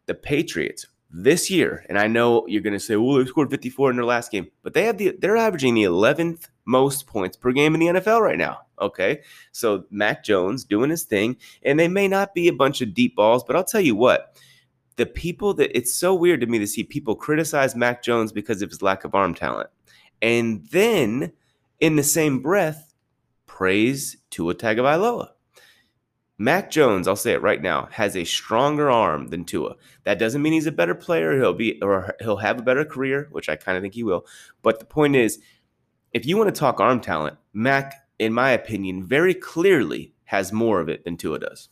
the 0.06 0.14
Patriots 0.14 0.86
this 1.12 1.50
year, 1.50 1.84
and 1.88 1.98
I 1.98 2.06
know 2.06 2.46
you're 2.46 2.62
going 2.62 2.72
to 2.72 2.80
say, 2.80 2.96
well, 2.96 3.16
they 3.16 3.24
scored 3.24 3.50
54 3.50 3.90
in 3.90 3.96
their 3.96 4.04
last 4.04 4.30
game, 4.30 4.48
but 4.62 4.74
they 4.74 4.84
have 4.84 4.98
the 4.98 5.16
they're 5.18 5.36
averaging 5.36 5.74
the 5.74 5.84
11th 5.84 6.48
most 6.64 7.06
points 7.06 7.36
per 7.36 7.52
game 7.52 7.74
in 7.74 7.80
the 7.80 7.86
NFL 7.86 8.20
right 8.20 8.38
now. 8.38 8.60
Okay. 8.80 9.20
So 9.52 9.84
Mac 9.90 10.24
Jones 10.24 10.64
doing 10.64 10.90
his 10.90 11.04
thing, 11.04 11.36
and 11.64 11.78
they 11.78 11.88
may 11.88 12.06
not 12.06 12.34
be 12.34 12.48
a 12.48 12.52
bunch 12.52 12.80
of 12.80 12.94
deep 12.94 13.16
balls, 13.16 13.42
but 13.44 13.56
I'll 13.56 13.64
tell 13.64 13.80
you 13.80 13.96
what, 13.96 14.36
the 14.96 15.06
people 15.06 15.54
that 15.54 15.76
it's 15.76 15.92
so 15.92 16.14
weird 16.14 16.40
to 16.42 16.46
me 16.46 16.58
to 16.58 16.66
see 16.66 16.84
people 16.84 17.16
criticize 17.16 17.74
Mac 17.74 18.02
Jones 18.02 18.32
because 18.32 18.62
of 18.62 18.70
his 18.70 18.82
lack 18.82 19.04
of 19.04 19.14
arm 19.14 19.34
talent. 19.34 19.70
And 20.22 20.66
then 20.70 21.32
in 21.80 21.96
the 21.96 22.02
same 22.02 22.40
breath, 22.40 22.94
praise 23.46 24.16
Tua 24.30 24.54
Tagovailoa. 24.54 25.30
Mac 26.40 26.70
Jones, 26.70 27.06
I'll 27.06 27.16
say 27.16 27.32
it 27.32 27.42
right 27.42 27.60
now, 27.60 27.90
has 27.92 28.16
a 28.16 28.24
stronger 28.24 28.90
arm 28.90 29.28
than 29.28 29.44
Tua. 29.44 29.74
That 30.04 30.18
doesn't 30.18 30.40
mean 30.40 30.54
he's 30.54 30.64
a 30.64 30.72
better 30.72 30.94
player. 30.94 31.38
He'll 31.38 31.52
be 31.52 31.78
or 31.82 32.14
he'll 32.18 32.38
have 32.38 32.58
a 32.58 32.62
better 32.62 32.82
career, 32.82 33.28
which 33.30 33.50
I 33.50 33.56
kind 33.56 33.76
of 33.76 33.82
think 33.82 33.92
he 33.92 34.02
will. 34.02 34.24
But 34.62 34.78
the 34.78 34.86
point 34.86 35.16
is, 35.16 35.38
if 36.14 36.24
you 36.24 36.38
want 36.38 36.48
to 36.48 36.58
talk 36.58 36.80
arm 36.80 37.02
talent, 37.02 37.36
Mac, 37.52 37.92
in 38.18 38.32
my 38.32 38.52
opinion, 38.52 39.04
very 39.04 39.34
clearly 39.34 40.14
has 40.24 40.50
more 40.50 40.80
of 40.80 40.88
it 40.88 41.04
than 41.04 41.18
Tua 41.18 41.40
does. 41.40 41.68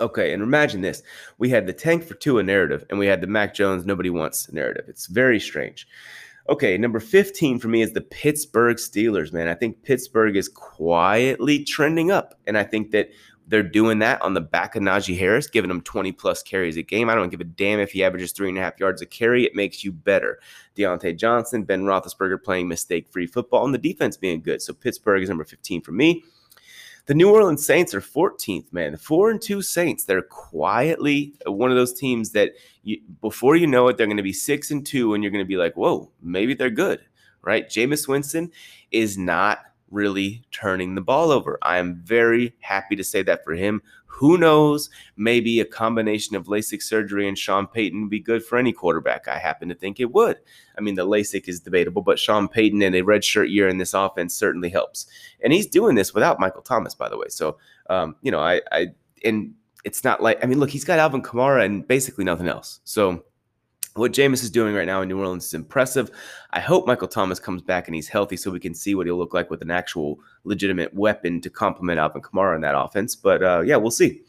Okay, 0.00 0.32
and 0.32 0.42
imagine 0.42 0.80
this. 0.80 1.04
We 1.38 1.50
had 1.50 1.68
the 1.68 1.72
tank 1.72 2.02
for 2.02 2.14
Tua 2.14 2.42
narrative, 2.42 2.84
and 2.90 2.98
we 2.98 3.06
had 3.06 3.20
the 3.20 3.28
Mac 3.28 3.54
Jones 3.54 3.86
nobody 3.86 4.10
wants 4.10 4.52
narrative. 4.52 4.86
It's 4.88 5.06
very 5.06 5.38
strange. 5.38 5.86
Okay, 6.48 6.78
number 6.78 6.98
15 6.98 7.58
for 7.58 7.68
me 7.68 7.82
is 7.82 7.92
the 7.92 8.00
Pittsburgh 8.00 8.78
Steelers, 8.78 9.32
man. 9.32 9.48
I 9.48 9.54
think 9.54 9.84
Pittsburgh 9.84 10.34
is 10.34 10.48
quietly 10.48 11.62
trending 11.62 12.10
up. 12.10 12.40
And 12.46 12.56
I 12.56 12.64
think 12.64 12.90
that 12.92 13.10
they're 13.48 13.62
doing 13.62 13.98
that 14.00 14.20
on 14.20 14.34
the 14.34 14.40
back 14.42 14.76
of 14.76 14.82
Najee 14.82 15.18
Harris, 15.18 15.46
giving 15.46 15.70
him 15.70 15.80
20 15.80 16.12
plus 16.12 16.42
carries 16.42 16.76
a 16.76 16.82
game. 16.82 17.08
I 17.08 17.14
don't 17.14 17.30
give 17.30 17.40
a 17.40 17.44
damn 17.44 17.80
if 17.80 17.92
he 17.92 18.04
averages 18.04 18.32
three 18.32 18.50
and 18.50 18.58
a 18.58 18.60
half 18.60 18.78
yards 18.78 19.00
a 19.00 19.06
carry. 19.06 19.44
It 19.44 19.54
makes 19.54 19.82
you 19.82 19.90
better. 19.90 20.38
Diontae 20.76 21.18
Johnson, 21.18 21.64
Ben 21.64 21.82
Roethlisberger 21.82 22.42
playing 22.42 22.68
mistake 22.68 23.08
free 23.08 23.26
football, 23.26 23.64
and 23.64 23.72
the 23.72 23.78
defense 23.78 24.18
being 24.18 24.42
good. 24.42 24.60
So 24.60 24.74
Pittsburgh 24.74 25.22
is 25.22 25.30
number 25.30 25.44
15 25.44 25.80
for 25.80 25.92
me. 25.92 26.22
The 27.06 27.14
New 27.14 27.32
Orleans 27.32 27.64
Saints 27.64 27.94
are 27.94 28.02
14th, 28.02 28.70
man. 28.70 28.92
The 28.92 28.98
four 28.98 29.30
and 29.30 29.40
two 29.40 29.62
Saints, 29.62 30.04
they're 30.04 30.20
quietly 30.20 31.32
one 31.46 31.70
of 31.70 31.76
those 31.78 31.94
teams 31.94 32.32
that 32.32 32.52
you, 32.82 33.00
before 33.22 33.56
you 33.56 33.66
know 33.66 33.88
it, 33.88 33.96
they're 33.96 34.06
going 34.06 34.18
to 34.18 34.22
be 34.22 34.34
six 34.34 34.70
and 34.70 34.84
two, 34.84 35.14
and 35.14 35.24
you're 35.24 35.32
going 35.32 35.44
to 35.44 35.48
be 35.48 35.56
like, 35.56 35.74
whoa, 35.74 36.10
maybe 36.20 36.52
they're 36.52 36.68
good, 36.68 37.00
right? 37.40 37.66
Jameis 37.66 38.06
Winston 38.06 38.52
is 38.90 39.16
not 39.16 39.60
really 39.90 40.42
turning 40.50 40.94
the 40.94 41.00
ball 41.00 41.30
over. 41.30 41.58
I 41.62 41.78
am 41.78 42.00
very 42.04 42.54
happy 42.60 42.96
to 42.96 43.04
say 43.04 43.22
that 43.22 43.44
for 43.44 43.54
him. 43.54 43.82
Who 44.06 44.36
knows? 44.36 44.90
Maybe 45.16 45.60
a 45.60 45.64
combination 45.64 46.34
of 46.34 46.46
LASIK 46.46 46.82
surgery 46.82 47.28
and 47.28 47.38
Sean 47.38 47.68
Payton 47.68 48.00
would 48.00 48.10
be 48.10 48.18
good 48.18 48.44
for 48.44 48.58
any 48.58 48.72
quarterback. 48.72 49.28
I 49.28 49.38
happen 49.38 49.68
to 49.68 49.76
think 49.76 50.00
it 50.00 50.12
would. 50.12 50.38
I 50.76 50.80
mean, 50.80 50.96
the 50.96 51.06
LASIK 51.06 51.48
is 51.48 51.60
debatable, 51.60 52.02
but 52.02 52.18
Sean 52.18 52.48
Payton 52.48 52.82
in 52.82 52.94
a 52.94 53.02
redshirt 53.02 53.50
year 53.50 53.68
in 53.68 53.78
this 53.78 53.94
offense 53.94 54.34
certainly 54.34 54.70
helps. 54.70 55.06
And 55.40 55.52
he's 55.52 55.66
doing 55.66 55.94
this 55.94 56.14
without 56.14 56.40
Michael 56.40 56.62
Thomas, 56.62 56.96
by 56.96 57.08
the 57.08 57.16
way. 57.16 57.28
So, 57.28 57.58
um, 57.90 58.16
you 58.22 58.32
know, 58.32 58.40
I, 58.40 58.60
I, 58.72 58.86
and 59.24 59.54
it's 59.84 60.02
not 60.02 60.20
like, 60.20 60.42
I 60.42 60.46
mean, 60.46 60.58
look, 60.58 60.70
he's 60.70 60.84
got 60.84 60.98
Alvin 60.98 61.22
Kamara 61.22 61.64
and 61.64 61.86
basically 61.86 62.24
nothing 62.24 62.48
else. 62.48 62.80
So, 62.82 63.24
what 63.98 64.12
Jameis 64.12 64.42
is 64.42 64.50
doing 64.50 64.74
right 64.74 64.86
now 64.86 65.02
in 65.02 65.08
New 65.08 65.18
Orleans 65.18 65.46
is 65.46 65.54
impressive. 65.54 66.10
I 66.52 66.60
hope 66.60 66.86
Michael 66.86 67.08
Thomas 67.08 67.38
comes 67.38 67.62
back 67.62 67.88
and 67.88 67.94
he's 67.94 68.08
healthy 68.08 68.36
so 68.36 68.50
we 68.50 68.60
can 68.60 68.74
see 68.74 68.94
what 68.94 69.06
he'll 69.06 69.18
look 69.18 69.34
like 69.34 69.50
with 69.50 69.62
an 69.62 69.70
actual 69.70 70.20
legitimate 70.44 70.94
weapon 70.94 71.40
to 71.42 71.50
complement 71.50 71.98
Alvin 71.98 72.22
Kamara 72.22 72.54
in 72.54 72.62
that 72.62 72.78
offense. 72.78 73.14
But 73.16 73.42
uh, 73.42 73.62
yeah, 73.64 73.76
we'll 73.76 73.90
see. 73.90 74.22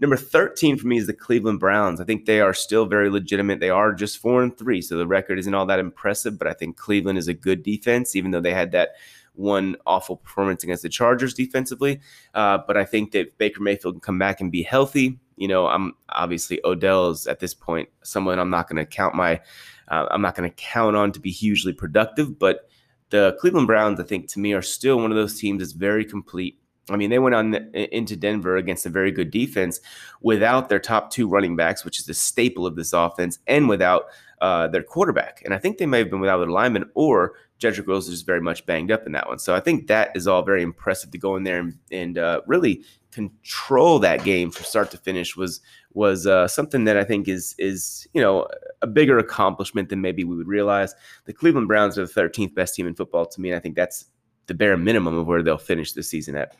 Number 0.00 0.16
13 0.16 0.76
for 0.76 0.86
me 0.86 0.98
is 0.98 1.06
the 1.06 1.14
Cleveland 1.14 1.60
Browns. 1.60 2.00
I 2.00 2.04
think 2.04 2.26
they 2.26 2.40
are 2.40 2.52
still 2.52 2.84
very 2.84 3.08
legitimate. 3.08 3.60
They 3.60 3.70
are 3.70 3.92
just 3.92 4.18
four 4.18 4.42
and 4.42 4.56
three, 4.56 4.82
so 4.82 4.96
the 4.96 5.06
record 5.06 5.38
isn't 5.38 5.54
all 5.54 5.66
that 5.66 5.78
impressive, 5.78 6.38
but 6.38 6.48
I 6.48 6.52
think 6.52 6.76
Cleveland 6.76 7.16
is 7.16 7.28
a 7.28 7.34
good 7.34 7.62
defense, 7.62 8.16
even 8.16 8.32
though 8.32 8.40
they 8.40 8.52
had 8.52 8.72
that 8.72 8.96
one 9.34 9.76
awful 9.86 10.16
performance 10.16 10.64
against 10.64 10.82
the 10.82 10.88
Chargers 10.88 11.34
defensively. 11.34 12.00
Uh, 12.34 12.58
but 12.66 12.76
I 12.76 12.84
think 12.84 13.12
that 13.12 13.38
Baker 13.38 13.62
Mayfield 13.62 13.94
can 13.94 14.00
come 14.00 14.18
back 14.18 14.40
and 14.40 14.50
be 14.50 14.62
healthy 14.62 15.18
you 15.36 15.48
know, 15.48 15.66
I'm 15.66 15.94
obviously 16.08 16.60
Odell's 16.64 17.26
at 17.26 17.40
this 17.40 17.54
point 17.54 17.88
someone 18.02 18.38
I'm 18.38 18.50
not 18.50 18.68
going 18.68 18.84
to 18.84 18.86
count 18.86 19.14
my, 19.14 19.40
uh, 19.88 20.06
I'm 20.10 20.22
not 20.22 20.34
going 20.34 20.48
to 20.48 20.56
count 20.56 20.96
on 20.96 21.12
to 21.12 21.20
be 21.20 21.30
hugely 21.30 21.72
productive. 21.72 22.38
But 22.38 22.68
the 23.10 23.36
Cleveland 23.40 23.66
Browns, 23.66 24.00
I 24.00 24.04
think, 24.04 24.28
to 24.32 24.40
me, 24.40 24.52
are 24.52 24.62
still 24.62 24.98
one 24.98 25.10
of 25.10 25.16
those 25.16 25.38
teams 25.38 25.60
that's 25.60 25.72
very 25.72 26.04
complete. 26.04 26.58
I 26.90 26.96
mean, 26.96 27.08
they 27.08 27.18
went 27.18 27.34
on 27.34 27.54
into 27.74 28.14
Denver 28.14 28.56
against 28.56 28.84
a 28.84 28.90
very 28.90 29.10
good 29.10 29.30
defense 29.30 29.80
without 30.20 30.68
their 30.68 30.78
top 30.78 31.10
two 31.10 31.26
running 31.26 31.56
backs, 31.56 31.84
which 31.84 31.98
is 31.98 32.06
the 32.06 32.14
staple 32.14 32.66
of 32.66 32.76
this 32.76 32.92
offense, 32.92 33.38
and 33.46 33.68
without 33.68 34.04
uh, 34.42 34.68
their 34.68 34.82
quarterback. 34.82 35.40
And 35.44 35.54
I 35.54 35.58
think 35.58 35.78
they 35.78 35.86
may 35.86 35.98
have 35.98 36.10
been 36.10 36.20
without 36.20 36.38
their 36.38 36.50
lineman, 36.50 36.90
or 36.94 37.34
Jedrick 37.58 37.86
Wills 37.86 38.08
is 38.08 38.22
very 38.22 38.42
much 38.42 38.66
banged 38.66 38.92
up 38.92 39.06
in 39.06 39.12
that 39.12 39.28
one. 39.28 39.38
So 39.38 39.54
I 39.54 39.60
think 39.60 39.86
that 39.86 40.14
is 40.14 40.26
all 40.26 40.42
very 40.42 40.62
impressive 40.62 41.10
to 41.12 41.18
go 41.18 41.36
in 41.36 41.44
there 41.44 41.60
and, 41.60 41.78
and 41.90 42.18
uh, 42.18 42.42
really 42.46 42.84
control 43.14 43.98
that 44.00 44.24
game 44.24 44.50
from 44.50 44.64
start 44.64 44.90
to 44.90 44.98
finish 44.98 45.36
was 45.36 45.60
was 45.92 46.26
uh, 46.26 46.48
something 46.48 46.84
that 46.84 46.96
I 46.96 47.04
think 47.04 47.28
is 47.28 47.54
is 47.58 48.06
you 48.12 48.20
know 48.20 48.46
a 48.82 48.86
bigger 48.86 49.18
accomplishment 49.18 49.88
than 49.88 50.00
maybe 50.00 50.24
we 50.24 50.36
would 50.36 50.48
realize. 50.48 50.94
The 51.24 51.32
Cleveland 51.32 51.68
Browns 51.68 51.96
are 51.96 52.06
the 52.06 52.12
13th 52.12 52.54
best 52.54 52.74
team 52.74 52.86
in 52.86 52.94
football 52.94 53.26
to 53.26 53.40
me, 53.40 53.50
and 53.50 53.56
I 53.56 53.60
think 53.60 53.76
that's 53.76 54.06
the 54.46 54.54
bare 54.54 54.76
minimum 54.76 55.16
of 55.16 55.26
where 55.26 55.42
they'll 55.42 55.56
finish 55.56 55.92
the 55.92 56.02
season 56.02 56.34
at. 56.36 56.56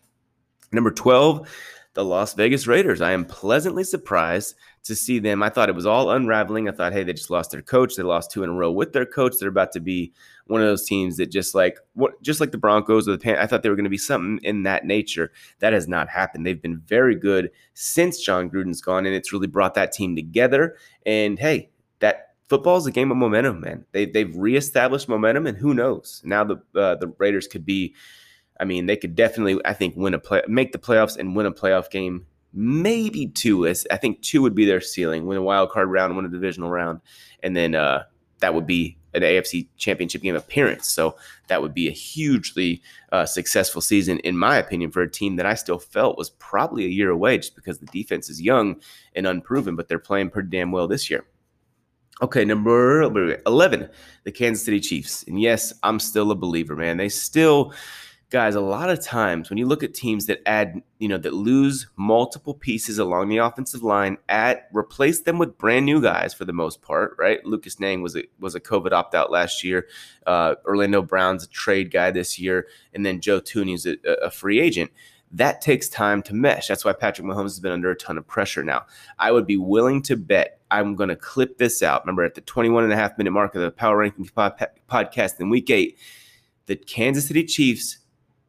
Number 0.72 0.90
12, 0.90 1.48
the 1.94 2.04
Las 2.04 2.34
Vegas 2.34 2.66
Raiders. 2.66 3.00
I 3.00 3.12
am 3.12 3.24
pleasantly 3.24 3.84
surprised 3.84 4.56
to 4.82 4.94
see 4.94 5.18
them. 5.20 5.42
I 5.42 5.48
thought 5.48 5.68
it 5.68 5.74
was 5.74 5.86
all 5.86 6.10
unraveling. 6.10 6.68
I 6.68 6.72
thought, 6.72 6.92
hey, 6.92 7.04
they 7.04 7.12
just 7.12 7.30
lost 7.30 7.52
their 7.52 7.62
coach. 7.62 7.94
They 7.94 8.02
lost 8.02 8.30
two 8.30 8.42
in 8.42 8.50
a 8.50 8.52
row 8.52 8.70
with 8.70 8.92
their 8.92 9.06
coach. 9.06 9.34
They're 9.38 9.48
about 9.48 9.72
to 9.72 9.80
be 9.80 10.12
one 10.46 10.60
of 10.60 10.66
those 10.66 10.84
teams 10.84 11.16
that 11.16 11.30
just 11.30 11.54
like 11.54 11.78
what 11.94 12.20
just 12.20 12.40
like 12.40 12.50
the 12.50 12.58
Broncos 12.58 13.08
or 13.08 13.12
the 13.12 13.18
Pan. 13.18 13.38
I 13.38 13.46
thought 13.46 13.62
they 13.62 13.70
were 13.70 13.76
going 13.76 13.84
to 13.84 13.90
be 13.90 13.96
something 13.96 14.44
in 14.44 14.64
that 14.64 14.84
nature. 14.84 15.32
That 15.60 15.72
has 15.72 15.88
not 15.88 16.08
happened. 16.08 16.44
They've 16.44 16.60
been 16.60 16.82
very 16.86 17.14
good 17.14 17.50
since 17.74 18.20
Jon 18.20 18.50
Gruden's 18.50 18.80
gone, 18.82 19.06
and 19.06 19.14
it's 19.14 19.32
really 19.32 19.46
brought 19.46 19.74
that 19.74 19.92
team 19.92 20.16
together. 20.16 20.76
And 21.06 21.38
hey, 21.38 21.70
that 22.00 22.34
football 22.48 22.76
is 22.76 22.86
a 22.86 22.92
game 22.92 23.10
of 23.10 23.16
momentum, 23.16 23.60
man. 23.60 23.84
They 23.92 24.06
they've 24.06 24.36
reestablished 24.36 25.08
momentum, 25.08 25.46
and 25.46 25.56
who 25.56 25.74
knows? 25.74 26.22
Now 26.24 26.42
the 26.42 26.56
uh, 26.74 26.96
the 26.96 27.14
Raiders 27.18 27.46
could 27.46 27.64
be 27.64 27.94
I 28.64 28.66
mean, 28.66 28.86
they 28.86 28.96
could 28.96 29.14
definitely, 29.14 29.60
I 29.66 29.74
think, 29.74 29.94
win 29.94 30.14
a 30.14 30.18
play, 30.18 30.40
make 30.48 30.72
the 30.72 30.78
playoffs 30.78 31.18
and 31.18 31.36
win 31.36 31.44
a 31.44 31.52
playoff 31.52 31.90
game. 31.90 32.24
Maybe 32.54 33.26
two. 33.26 33.68
I 33.68 33.74
think 33.74 34.22
two 34.22 34.40
would 34.40 34.54
be 34.54 34.64
their 34.64 34.80
ceiling. 34.80 35.26
Win 35.26 35.36
a 35.36 35.42
wild 35.42 35.68
card 35.68 35.90
round, 35.90 36.16
win 36.16 36.24
a 36.24 36.30
divisional 36.30 36.70
round, 36.70 37.02
and 37.42 37.54
then 37.54 37.74
uh, 37.74 38.04
that 38.38 38.54
would 38.54 38.66
be 38.66 38.96
an 39.12 39.20
AFC 39.20 39.68
Championship 39.76 40.22
game 40.22 40.34
appearance. 40.34 40.88
So 40.88 41.14
that 41.48 41.60
would 41.60 41.74
be 41.74 41.88
a 41.88 41.90
hugely 41.92 42.80
uh, 43.12 43.26
successful 43.26 43.82
season, 43.82 44.18
in 44.20 44.38
my 44.38 44.56
opinion, 44.56 44.92
for 44.92 45.02
a 45.02 45.10
team 45.10 45.36
that 45.36 45.44
I 45.44 45.56
still 45.56 45.78
felt 45.78 46.16
was 46.16 46.30
probably 46.30 46.86
a 46.86 46.88
year 46.88 47.10
away, 47.10 47.36
just 47.36 47.54
because 47.54 47.80
the 47.80 47.86
defense 47.86 48.30
is 48.30 48.40
young 48.40 48.80
and 49.14 49.26
unproven, 49.26 49.76
but 49.76 49.88
they're 49.88 49.98
playing 49.98 50.30
pretty 50.30 50.48
damn 50.48 50.72
well 50.72 50.88
this 50.88 51.10
year. 51.10 51.26
Okay, 52.22 52.46
number 52.46 53.02
11, 53.46 53.90
the 54.22 54.32
Kansas 54.32 54.64
City 54.64 54.80
Chiefs. 54.80 55.22
And 55.24 55.38
yes, 55.38 55.74
I'm 55.82 56.00
still 56.00 56.30
a 56.30 56.34
believer, 56.34 56.76
man. 56.76 56.96
They 56.96 57.10
still 57.10 57.74
guys, 58.30 58.54
a 58.54 58.60
lot 58.60 58.90
of 58.90 59.00
times 59.00 59.50
when 59.50 59.58
you 59.58 59.66
look 59.66 59.82
at 59.82 59.94
teams 59.94 60.26
that 60.26 60.40
add, 60.46 60.82
you 60.98 61.08
know, 61.08 61.18
that 61.18 61.34
lose 61.34 61.88
multiple 61.96 62.54
pieces 62.54 62.98
along 62.98 63.28
the 63.28 63.38
offensive 63.38 63.82
line, 63.82 64.18
add 64.28 64.62
replace 64.72 65.20
them 65.20 65.38
with 65.38 65.56
brand 65.58 65.86
new 65.86 66.02
guys 66.02 66.34
for 66.34 66.44
the 66.44 66.52
most 66.52 66.82
part, 66.82 67.14
right? 67.18 67.44
Lucas 67.44 67.78
Niang 67.78 68.02
was 68.02 68.16
a 68.16 68.24
was 68.40 68.54
a 68.54 68.60
COVID 68.60 68.92
opt 68.92 69.14
out 69.14 69.30
last 69.30 69.62
year. 69.62 69.86
Uh, 70.26 70.54
Orlando 70.64 71.02
Brown's 71.02 71.44
a 71.44 71.48
trade 71.48 71.90
guy 71.90 72.10
this 72.10 72.38
year, 72.38 72.66
and 72.92 73.04
then 73.04 73.20
Joe 73.20 73.40
Thuney's 73.40 73.86
a, 73.86 73.96
a 74.22 74.30
free 74.30 74.60
agent. 74.60 74.90
That 75.30 75.60
takes 75.60 75.88
time 75.88 76.22
to 76.24 76.34
mesh. 76.34 76.68
That's 76.68 76.84
why 76.84 76.92
Patrick 76.92 77.26
Mahomes 77.26 77.44
has 77.44 77.60
been 77.60 77.72
under 77.72 77.90
a 77.90 77.96
ton 77.96 78.18
of 78.18 78.26
pressure 78.26 78.62
now. 78.62 78.86
I 79.18 79.32
would 79.32 79.46
be 79.46 79.56
willing 79.56 80.00
to 80.02 80.16
bet 80.16 80.60
I'm 80.70 80.94
going 80.94 81.08
to 81.08 81.16
clip 81.16 81.58
this 81.58 81.82
out. 81.82 82.04
Remember, 82.04 82.22
at 82.22 82.34
the 82.34 82.40
21 82.40 82.84
and 82.84 82.92
a 82.92 82.96
half 82.96 83.16
minute 83.18 83.32
mark 83.32 83.54
of 83.54 83.62
the 83.62 83.70
Power 83.70 83.98
Rankings 83.98 84.30
podcast 84.32 85.40
in 85.40 85.50
week 85.50 85.70
eight, 85.70 85.98
the 86.66 86.76
Kansas 86.76 87.26
City 87.26 87.44
Chiefs 87.44 87.98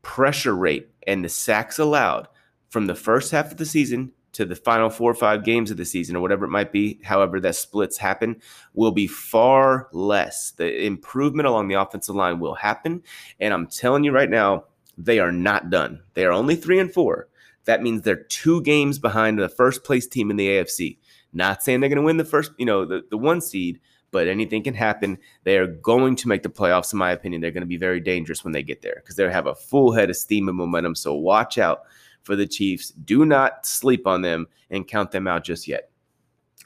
pressure 0.05 0.55
rate 0.55 0.87
and 1.07 1.25
the 1.25 1.29
sacks 1.29 1.79
allowed 1.79 2.27
from 2.69 2.85
the 2.85 2.93
first 2.93 3.31
half 3.31 3.51
of 3.51 3.57
the 3.57 3.65
season 3.65 4.11
to 4.33 4.45
the 4.45 4.55
final 4.55 4.89
four 4.89 5.09
or 5.09 5.15
five 5.15 5.43
games 5.43 5.71
of 5.71 5.77
the 5.77 5.83
season 5.83 6.15
or 6.15 6.21
whatever 6.21 6.45
it 6.45 6.49
might 6.49 6.71
be, 6.71 6.99
however 7.03 7.39
that 7.39 7.55
splits 7.55 7.97
happen, 7.97 8.39
will 8.75 8.91
be 8.91 9.07
far 9.07 9.87
less. 9.91 10.51
The 10.51 10.85
improvement 10.85 11.47
along 11.47 11.69
the 11.69 11.81
offensive 11.81 12.15
line 12.15 12.39
will 12.39 12.53
happen. 12.53 13.01
And 13.39 13.51
I'm 13.51 13.65
telling 13.65 14.03
you 14.03 14.11
right 14.11 14.29
now, 14.29 14.65
they 14.95 15.17
are 15.17 15.31
not 15.31 15.71
done. 15.71 16.03
They 16.13 16.23
are 16.23 16.31
only 16.31 16.55
three 16.55 16.79
and 16.79 16.93
four. 16.93 17.27
That 17.65 17.81
means 17.81 18.03
they're 18.03 18.15
two 18.15 18.61
games 18.61 18.99
behind 18.99 19.39
the 19.39 19.49
first 19.49 19.83
place 19.83 20.05
team 20.05 20.29
in 20.29 20.37
the 20.37 20.49
AFC. 20.49 20.99
Not 21.33 21.63
saying 21.63 21.79
they're 21.79 21.89
going 21.89 21.97
to 21.97 22.03
win 22.03 22.17
the 22.17 22.25
first, 22.25 22.51
you 22.57 22.65
know, 22.65 22.85
the, 22.85 23.01
the 23.09 23.17
one 23.17 23.41
seed, 23.41 23.79
but 24.15 24.29
anything 24.29 24.63
can 24.63 24.73
happen. 24.73 25.17
They 25.43 25.57
are 25.57 25.67
going 25.67 26.15
to 26.15 26.29
make 26.29 26.41
the 26.41 26.47
playoffs, 26.47 26.93
in 26.93 26.99
my 26.99 27.11
opinion. 27.11 27.41
They're 27.41 27.51
going 27.51 27.63
to 27.63 27.67
be 27.67 27.75
very 27.75 27.99
dangerous 27.99 28.45
when 28.45 28.53
they 28.53 28.63
get 28.63 28.81
there 28.81 28.95
because 28.95 29.17
they 29.17 29.29
have 29.29 29.45
a 29.45 29.53
full 29.53 29.91
head 29.91 30.09
of 30.09 30.15
steam 30.15 30.47
and 30.47 30.57
momentum. 30.57 30.95
So 30.95 31.13
watch 31.13 31.57
out 31.57 31.81
for 32.23 32.37
the 32.37 32.47
Chiefs. 32.47 32.91
Do 32.91 33.25
not 33.25 33.65
sleep 33.65 34.07
on 34.07 34.21
them 34.21 34.47
and 34.69 34.87
count 34.87 35.11
them 35.11 35.27
out 35.27 35.43
just 35.43 35.67
yet. 35.67 35.89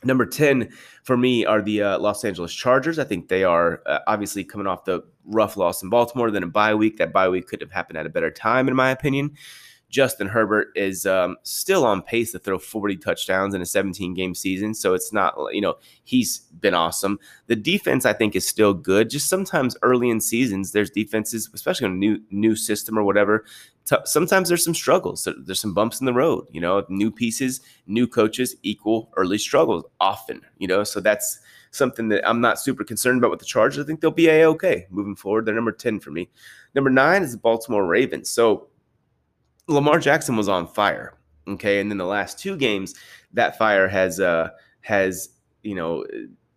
Number 0.04 0.28
10 0.28 0.70
for 1.02 1.18
me 1.18 1.44
are 1.44 1.64
the 1.64 1.82
uh, 1.82 1.98
Los 1.98 2.24
Angeles 2.24 2.54
Chargers. 2.54 3.00
I 3.00 3.04
think 3.04 3.30
they 3.30 3.44
are 3.44 3.82
uh, 3.88 3.98
obviously 4.06 4.44
coming 4.44 4.68
off 4.68 4.86
the 4.86 5.02
rough 5.26 5.58
loss 5.58 5.82
in 5.82 5.90
Baltimore, 5.90 6.30
then 6.30 6.44
a 6.44 6.48
bye 6.48 6.76
week. 6.76 6.98
That 6.98 7.12
bye 7.12 7.30
week 7.30 7.48
could 7.48 7.62
have 7.62 7.72
happened 7.72 7.98
at 7.98 8.06
a 8.06 8.10
better 8.10 8.30
time, 8.30 8.68
in 8.68 8.76
my 8.76 8.92
opinion. 8.92 9.32
Justin 9.89 10.28
Herbert 10.28 10.67
is 10.75 11.06
um, 11.06 11.38
still 11.43 11.84
on 11.84 12.02
pace 12.02 12.32
to 12.32 12.39
throw 12.39 12.60
40 12.60 12.97
touchdowns 12.97 13.56
in 13.56 13.62
a 13.62 13.65
17 13.65 14.13
game 14.13 14.36
season. 14.36 14.73
So 14.73 14.93
it's 14.93 15.12
not, 15.12 15.36
you 15.52 15.62
know, 15.62 15.78
he's 16.04 16.39
been 16.60 16.75
awesome. 16.75 17.19
The 17.47 17.56
defense, 17.56 18.06
I 18.06 18.13
think, 18.13 18.36
is 18.36 18.47
still 18.47 18.73
good. 18.73 19.10
Just 19.10 19.30
sometimes 19.30 19.75
early 19.82 20.10
in 20.10 20.21
seasons, 20.21 20.71
there's 20.71 20.91
defenses, 20.91 21.49
especially 21.54 21.86
on 21.86 21.93
a 21.93 21.95
new 21.95 22.19
new 22.30 22.56
system 22.56 22.97
or 22.97 23.04
whatever. 23.04 23.45
T- 23.86 23.95
sometimes 24.06 24.47
there's 24.47 24.63
some 24.63 24.75
struggles. 24.75 25.28
There's 25.38 25.60
some 25.60 25.73
bumps 25.73 25.99
in 25.99 26.06
the 26.06 26.13
road. 26.13 26.45
You 26.52 26.62
know, 26.62 26.86
new 26.89 27.10
pieces, 27.10 27.62
new 27.88 28.08
coaches 28.08 28.56
equal 28.62 29.12
early 29.17 29.39
struggles 29.39 29.86
often. 29.99 30.41
You 30.60 30.67
know, 30.67 30.84
so 30.84 30.99
that's 30.99 31.39
something 31.71 32.10
that 32.10 32.28
I'm 32.28 32.41
not 32.41 32.60
super 32.60 32.84
concerned 32.84 33.19
about 33.19 33.32
with 33.32 33.39
the 33.39 33.45
Chargers. 33.45 33.84
I 33.84 33.88
think 33.88 34.02
they'll 34.02 34.12
be 34.12 34.30
a 34.30 34.47
okay 34.49 34.86
moving 34.89 35.15
forward. 35.15 35.45
They're 35.45 35.56
number 35.56 35.71
10 35.71 35.99
for 35.99 36.12
me. 36.12 36.30
Number 36.75 36.89
nine 36.89 37.23
is 37.23 37.32
the 37.32 37.38
Baltimore 37.38 37.86
Ravens. 37.86 38.30
So 38.30 38.69
Lamar 39.70 40.00
Jackson 40.00 40.36
was 40.36 40.50
on 40.50 40.68
fire. 40.68 41.14
Okay, 41.48 41.80
and 41.80 41.90
then 41.90 41.98
the 41.98 42.06
last 42.06 42.38
two 42.38 42.58
games, 42.58 42.96
that 43.34 43.58
fire 43.58 43.88
has 43.88 44.20
uh 44.20 44.50
has 44.82 45.30
you 45.64 45.76
know 45.76 46.06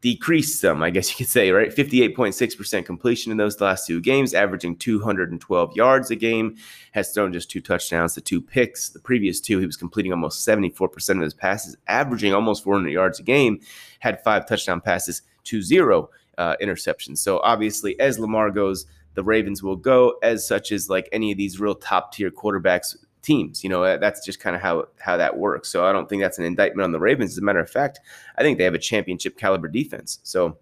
decreased 0.03 0.61
some, 0.61 0.83
I 0.83 0.91
guess 0.91 1.11
you 1.11 1.17
could 1.17 1.31
say, 1.31 1.53
right? 1.53 1.71
58.6% 1.71 2.85
completion 2.85 3.31
in 3.31 3.39
those 3.39 3.61
last 3.61 3.87
two 3.87 4.01
games, 4.01 4.35
averaging 4.35 4.77
212 4.77 5.77
yards 5.77 6.11
a 6.11 6.17
game, 6.17 6.57
has 6.91 7.13
thrown 7.15 7.33
just 7.33 7.49
two 7.49 7.61
touchdowns 7.61 8.15
to 8.15 8.21
two 8.21 8.43
picks. 8.43 8.89
The 8.89 8.99
previous 8.99 9.41
two, 9.41 9.61
he 9.61 9.67
was 9.67 9.77
completing 9.77 10.13
almost 10.13 10.47
74% 10.47 11.17
of 11.17 11.23
his 11.23 11.35
passes, 11.35 11.77
averaging 11.87 12.35
almost 12.35 12.65
400 12.65 12.91
yards 12.91 13.21
a 13.21 13.23
game, 13.23 13.61
had 14.01 14.23
five 14.25 14.45
touchdown 14.45 14.81
passes 14.81 15.23
to 15.45 15.63
zero 15.63 16.11
uh, 16.37 16.57
interceptions. 16.61 17.19
So 17.19 17.39
obviously, 17.39 17.99
as 18.01 18.19
Lamar 18.19 18.51
goes, 18.51 18.87
the 19.15 19.23
Ravens 19.25 19.63
will 19.63 19.77
go 19.77 20.15
as 20.23 20.47
such 20.47 20.73
as 20.73 20.89
like 20.89 21.09
any 21.13 21.33
of 21.33 21.39
these 21.39 21.61
real 21.61 21.75
top 21.75 22.13
tier 22.13 22.31
quarterbacks 22.31 22.97
teams. 23.23 23.63
You 23.63 23.71
know, 23.71 23.85
uh, 23.85 23.99
that's 23.99 24.25
just 24.25 24.41
kind 24.41 24.57
of 24.57 24.63
how 24.63 24.87
how 24.99 25.17
that 25.17 25.39
works. 25.39 25.69
So 25.69 25.85
I 25.85 25.93
don't 25.93 26.09
think 26.09 26.23
that's 26.23 26.39
an 26.39 26.45
indictment 26.45 26.85
on 26.85 26.93
the 26.93 27.01
Ravens. 27.01 27.33
As 27.33 27.39
a 27.39 27.43
matter 27.43 27.61
of 27.61 27.71
fact, 27.71 28.01
I 28.37 28.43
think 28.43 28.59
they 28.59 28.65
have 28.65 28.75
a 28.75 28.79
championship 28.79 29.39
caliber 29.39 29.69
defense. 29.69 30.21
So 30.23 30.59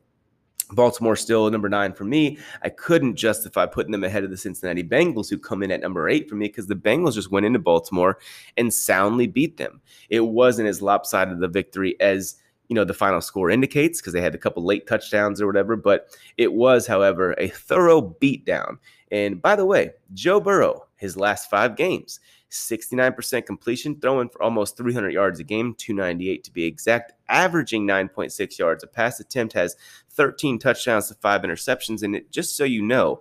Baltimore 0.73 1.17
still 1.17 1.51
number 1.51 1.69
nine 1.69 1.93
for 1.93 2.05
me. 2.05 2.39
I 2.63 2.69
couldn't 2.69 3.17
justify 3.17 3.67
putting 3.67 3.93
them 3.93 4.05
ahead 4.05 4.25
of 4.25 4.31
the 4.31 4.37
Cincinnati 4.37 4.85
Bengals, 4.85 5.29
who 5.29 5.39
come 5.39 5.63
in 5.63 5.71
at 5.71 5.81
number 5.81 6.09
eight 6.09 6.29
for 6.29 6.37
me, 6.37 6.47
because 6.47 6.67
the 6.67 6.77
Bengals 6.77 7.15
just 7.15 7.31
went 7.31 7.47
into 7.47 7.59
Baltimore 7.59 8.19
and 8.57 8.73
soundly 8.73 9.27
beat 9.27 9.57
them. 9.57 9.81
It 10.09 10.21
wasn't 10.21 10.69
as 10.69 10.83
lopsided 10.83 11.41
the 11.41 11.49
victory 11.49 12.01
as 12.01 12.37
you 12.70 12.74
know 12.74 12.85
the 12.85 12.94
final 12.94 13.20
score 13.20 13.50
indicates 13.50 14.00
because 14.00 14.14
they 14.14 14.22
had 14.22 14.35
a 14.35 14.38
couple 14.38 14.64
late 14.64 14.87
touchdowns 14.87 15.42
or 15.42 15.46
whatever 15.46 15.76
but 15.76 16.16
it 16.38 16.54
was 16.54 16.87
however 16.87 17.35
a 17.37 17.48
thorough 17.48 18.00
beatdown. 18.00 18.78
And 19.11 19.42
by 19.42 19.56
the 19.56 19.66
way 19.66 19.90
joe 20.14 20.40
burrow 20.40 20.87
his 20.96 21.16
last 21.16 21.50
five 21.50 21.76
games 21.76 22.20
69% 22.50 23.46
completion 23.46 24.00
throwing 24.00 24.28
for 24.28 24.42
almost 24.42 24.76
300 24.76 25.12
yards 25.12 25.38
a 25.40 25.44
game 25.44 25.74
298 25.74 26.44
to 26.44 26.52
be 26.52 26.64
exact 26.64 27.12
averaging 27.28 27.87
9.6 27.87 28.59
yards. 28.59 28.83
A 28.83 28.87
pass 28.88 29.20
attempt 29.20 29.52
has 29.52 29.76
13 30.11 30.59
touchdowns 30.59 31.09
to 31.09 31.14
five 31.14 31.42
interceptions 31.42 32.02
and 32.02 32.16
it, 32.16 32.33
just 32.33 32.56
so 32.56 32.64
you 32.64 32.83
know 32.83 33.20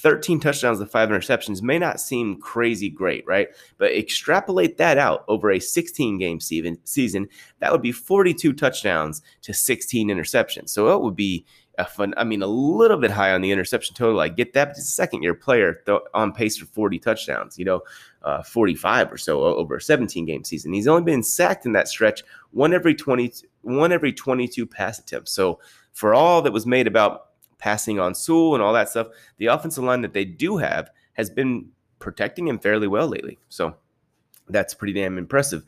13 0.00 0.40
touchdowns 0.40 0.78
to 0.78 0.86
five 0.86 1.08
interceptions 1.08 1.62
may 1.62 1.78
not 1.78 2.00
seem 2.00 2.40
crazy 2.40 2.88
great, 2.88 3.26
right? 3.26 3.48
But 3.78 3.92
extrapolate 3.92 4.78
that 4.78 4.98
out 4.98 5.24
over 5.28 5.50
a 5.50 5.60
16 5.60 6.18
game 6.18 6.40
season, 6.40 7.28
that 7.58 7.72
would 7.72 7.82
be 7.82 7.92
42 7.92 8.52
touchdowns 8.54 9.22
to 9.42 9.52
16 9.52 10.08
interceptions. 10.08 10.70
So 10.70 10.94
it 10.94 11.02
would 11.02 11.16
be 11.16 11.44
a 11.78 11.84
fun, 11.84 12.14
I 12.16 12.24
mean, 12.24 12.42
a 12.42 12.46
little 12.46 12.96
bit 12.96 13.10
high 13.10 13.32
on 13.32 13.40
the 13.40 13.52
interception 13.52 13.94
total. 13.94 14.20
I 14.20 14.28
get 14.28 14.52
that, 14.54 14.66
but 14.66 14.76
he's 14.76 14.84
a 14.84 14.90
second 14.90 15.22
year 15.22 15.34
player 15.34 15.82
on 16.14 16.32
pace 16.32 16.56
for 16.56 16.66
40 16.66 16.98
touchdowns, 16.98 17.58
you 17.58 17.64
know, 17.64 17.80
uh, 18.22 18.42
45 18.42 19.12
or 19.12 19.18
so 19.18 19.42
over 19.42 19.76
a 19.76 19.80
17 19.80 20.26
game 20.26 20.44
season. 20.44 20.72
He's 20.72 20.88
only 20.88 21.04
been 21.04 21.22
sacked 21.22 21.66
in 21.66 21.72
that 21.72 21.88
stretch 21.88 22.22
one 22.52 22.74
every 22.74 22.94
20, 22.94 23.32
one 23.62 23.92
every 23.92 24.12
22 24.12 24.66
pass 24.66 24.98
attempts. 24.98 25.32
So 25.32 25.60
for 25.92 26.14
all 26.14 26.42
that 26.42 26.52
was 26.52 26.66
made 26.66 26.86
about 26.86 27.29
passing 27.60 28.00
on 28.00 28.14
Sewell 28.14 28.54
and 28.54 28.62
all 28.62 28.72
that 28.72 28.88
stuff, 28.88 29.08
the 29.38 29.46
offensive 29.46 29.84
line 29.84 30.00
that 30.00 30.14
they 30.14 30.24
do 30.24 30.56
have 30.56 30.90
has 31.12 31.30
been 31.30 31.68
protecting 32.00 32.48
him 32.48 32.58
fairly 32.58 32.88
well 32.88 33.06
lately. 33.06 33.38
So 33.48 33.76
that's 34.48 34.74
pretty 34.74 34.94
damn 34.94 35.18
impressive. 35.18 35.62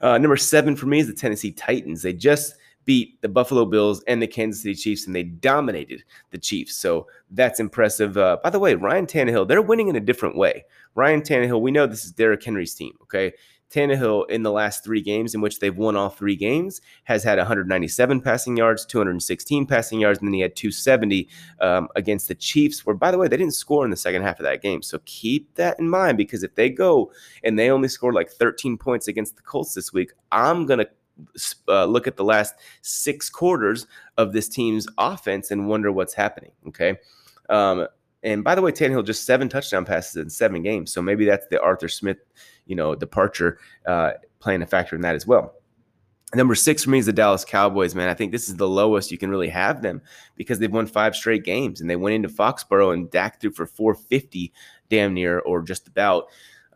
Uh, 0.00 0.18
number 0.18 0.36
seven 0.36 0.76
for 0.76 0.86
me 0.86 0.98
is 0.98 1.06
the 1.06 1.14
Tennessee 1.14 1.52
Titans. 1.52 2.02
They 2.02 2.12
just 2.12 2.56
beat 2.84 3.20
the 3.20 3.28
Buffalo 3.28 3.64
Bills 3.64 4.02
and 4.06 4.22
the 4.22 4.26
Kansas 4.26 4.62
City 4.62 4.74
Chiefs, 4.74 5.06
and 5.06 5.14
they 5.14 5.24
dominated 5.24 6.04
the 6.30 6.38
Chiefs. 6.38 6.76
So 6.76 7.06
that's 7.30 7.60
impressive. 7.60 8.16
Uh, 8.16 8.38
by 8.42 8.50
the 8.50 8.60
way, 8.60 8.74
Ryan 8.74 9.06
Tannehill, 9.06 9.48
they're 9.48 9.62
winning 9.62 9.88
in 9.88 9.96
a 9.96 10.00
different 10.00 10.36
way. 10.36 10.64
Ryan 10.94 11.20
Tannehill, 11.20 11.60
we 11.60 11.72
know 11.72 11.86
this 11.86 12.04
is 12.04 12.12
Derrick 12.12 12.44
Henry's 12.44 12.74
team, 12.74 12.92
okay? 13.02 13.32
Tannehill 13.70 14.28
in 14.30 14.42
the 14.42 14.52
last 14.52 14.84
three 14.84 15.00
games 15.00 15.34
in 15.34 15.40
which 15.40 15.58
they've 15.58 15.76
won 15.76 15.96
all 15.96 16.08
three 16.08 16.36
games 16.36 16.80
has 17.04 17.24
had 17.24 17.38
197 17.38 18.20
passing 18.20 18.56
yards, 18.56 18.86
216 18.86 19.66
passing 19.66 20.00
yards, 20.00 20.18
and 20.18 20.28
then 20.28 20.34
he 20.34 20.40
had 20.40 20.56
270 20.56 21.28
um, 21.60 21.88
against 21.96 22.28
the 22.28 22.34
Chiefs, 22.34 22.86
where, 22.86 22.94
by 22.94 23.10
the 23.10 23.18
way, 23.18 23.28
they 23.28 23.36
didn't 23.36 23.54
score 23.54 23.84
in 23.84 23.90
the 23.90 23.96
second 23.96 24.22
half 24.22 24.38
of 24.38 24.44
that 24.44 24.62
game. 24.62 24.82
So 24.82 25.00
keep 25.04 25.54
that 25.56 25.78
in 25.78 25.88
mind 25.88 26.16
because 26.16 26.42
if 26.42 26.54
they 26.54 26.70
go 26.70 27.12
and 27.42 27.58
they 27.58 27.70
only 27.70 27.88
score 27.88 28.12
like 28.12 28.30
13 28.30 28.78
points 28.78 29.08
against 29.08 29.36
the 29.36 29.42
Colts 29.42 29.74
this 29.74 29.92
week, 29.92 30.12
I'm 30.30 30.66
going 30.66 30.80
to 30.80 30.88
uh, 31.68 31.86
look 31.86 32.06
at 32.06 32.16
the 32.16 32.24
last 32.24 32.54
six 32.82 33.28
quarters 33.28 33.86
of 34.16 34.32
this 34.32 34.48
team's 34.48 34.86
offense 34.98 35.50
and 35.50 35.68
wonder 35.68 35.90
what's 35.90 36.14
happening. 36.14 36.52
Okay. 36.68 36.96
Um, 37.48 37.86
and 38.26 38.42
by 38.42 38.56
the 38.56 38.60
way, 38.60 38.72
Tannehill 38.72 39.06
just 39.06 39.24
seven 39.24 39.48
touchdown 39.48 39.84
passes 39.84 40.16
in 40.16 40.28
seven 40.28 40.60
games. 40.60 40.92
So 40.92 41.00
maybe 41.00 41.24
that's 41.24 41.46
the 41.46 41.62
Arthur 41.62 41.88
Smith, 41.88 42.18
you 42.66 42.74
know, 42.74 42.96
departure 42.96 43.60
uh, 43.86 44.12
playing 44.40 44.62
a 44.62 44.66
factor 44.66 44.96
in 44.96 45.02
that 45.02 45.14
as 45.14 45.28
well. 45.28 45.54
Number 46.34 46.56
six 46.56 46.82
for 46.82 46.90
me 46.90 46.98
is 46.98 47.06
the 47.06 47.12
Dallas 47.12 47.44
Cowboys, 47.44 47.94
man. 47.94 48.08
I 48.08 48.14
think 48.14 48.32
this 48.32 48.48
is 48.48 48.56
the 48.56 48.68
lowest 48.68 49.12
you 49.12 49.16
can 49.16 49.30
really 49.30 49.48
have 49.48 49.80
them 49.80 50.02
because 50.34 50.58
they've 50.58 50.72
won 50.72 50.88
five 50.88 51.14
straight 51.14 51.44
games 51.44 51.80
and 51.80 51.88
they 51.88 51.94
went 51.94 52.16
into 52.16 52.28
Foxborough 52.28 52.92
and 52.92 53.08
Dak 53.12 53.40
threw 53.40 53.52
for 53.52 53.64
450 53.64 54.52
damn 54.90 55.14
near 55.14 55.38
or 55.38 55.62
just 55.62 55.86
about 55.86 56.26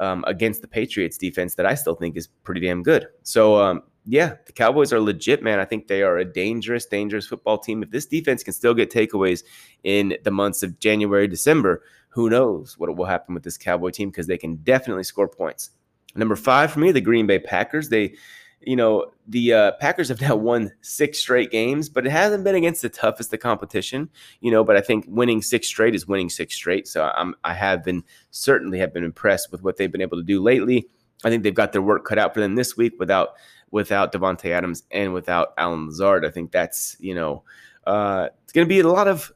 um, 0.01 0.25
against 0.27 0.63
the 0.63 0.69
Patriots 0.69 1.17
defense 1.17 1.55
that 1.55 1.67
I 1.67 1.75
still 1.75 1.95
think 1.95 2.17
is 2.17 2.27
pretty 2.27 2.63
damn 2.63 2.83
good. 2.83 3.07
So 3.23 3.63
um, 3.63 3.83
yeah, 4.07 4.35
the 4.47 4.53
Cowboys 4.53 4.93
are 4.93 5.01
legit, 5.01 5.43
man. 5.43 5.61
I 5.61 5.65
think 5.65 5.87
they 5.87 6.03
are 6.03 6.19
a 6.19 6.25
dangerous, 6.25 6.87
dangerous 6.87 7.27
football 7.27 7.59
team. 7.59 7.83
If 7.83 7.91
this 7.91 8.07
defense 8.07 8.43
can 8.43 8.55
still 8.55 8.75
get 8.75 8.91
takeaways 8.91 9.45
in 9.85 10.17
the 10.25 10.31
months 10.31 10.63
of 10.63 10.81
January, 10.81 11.29
December, 11.29 11.83
who 12.09 12.31
knows 12.31 12.77
what 12.79 12.95
will 12.97 13.05
happen 13.05 13.35
with 13.35 13.45
this 13.45 13.59
Cowboy 13.59 13.91
team 13.91 14.09
because 14.09 14.27
they 14.27 14.39
can 14.39 14.57
definitely 14.57 15.05
score 15.05 15.29
points. 15.29 15.71
Number 16.17 16.35
five 16.35 16.73
for 16.73 16.81
me, 16.81 16.91
the 16.91 17.01
Green 17.01 17.27
Bay 17.27 17.39
Packers. 17.39 17.89
They, 17.89 18.15
you 18.63 18.77
know, 18.77 19.07
the 19.27 19.53
uh, 19.53 19.73
Packers 19.81 20.09
have 20.09 20.21
now 20.21 20.37
won 20.37 20.73
six 20.83 21.19
straight 21.19 21.51
games, 21.51 21.89
but 21.89 22.07
it 22.07 22.11
hasn't 22.11 22.45
been 22.45 22.55
against 22.55 22.83
the 22.83 22.89
toughest 22.89 23.33
of 23.33 23.41
competition, 23.41 24.11
you 24.41 24.51
know. 24.51 24.65
But 24.65 24.77
I 24.77 24.81
think 24.81 25.07
winning 25.09 25.43
six 25.43 25.67
straight 25.67 25.95
is 25.95 26.07
winning 26.07 26.29
six 26.29 26.55
straight. 26.55 26.87
So 26.87 27.05
I'm, 27.17 27.35
I 27.45 27.55
have 27.55 27.83
been 27.83 28.05
certainly 28.31 28.79
have 28.79 28.93
been 28.93 29.05
impressed 29.05 29.51
with 29.51 29.63
what 29.63 29.77
they've 29.77 29.91
been 29.91 30.03
able 30.03 30.19
to 30.19 30.25
do 30.25 30.43
lately. 30.43 30.89
I 31.25 31.31
think 31.31 31.43
they've 31.43 31.55
got 31.55 31.73
their 31.73 31.83
work 31.83 32.05
cut 32.05 32.19
out 32.19 32.35
for 32.35 32.41
them 32.41 32.55
this 32.55 32.77
week 32.77 32.95
without 32.99 33.31
without 33.71 34.13
Davante 34.13 34.51
Adams 34.51 34.83
and 34.91 35.15
without 35.15 35.55
Allen 35.57 35.87
Lazard. 35.87 36.27
I 36.27 36.31
think 36.31 36.53
that's 36.53 36.97
you 37.01 37.15
know 37.15 37.45
uh, 37.87 38.29
it's 38.45 38.53
going 38.53 38.67
to 38.67 38.69
be 38.69 38.81
a 38.81 38.89
lot 38.89 39.09
of 39.09 39.33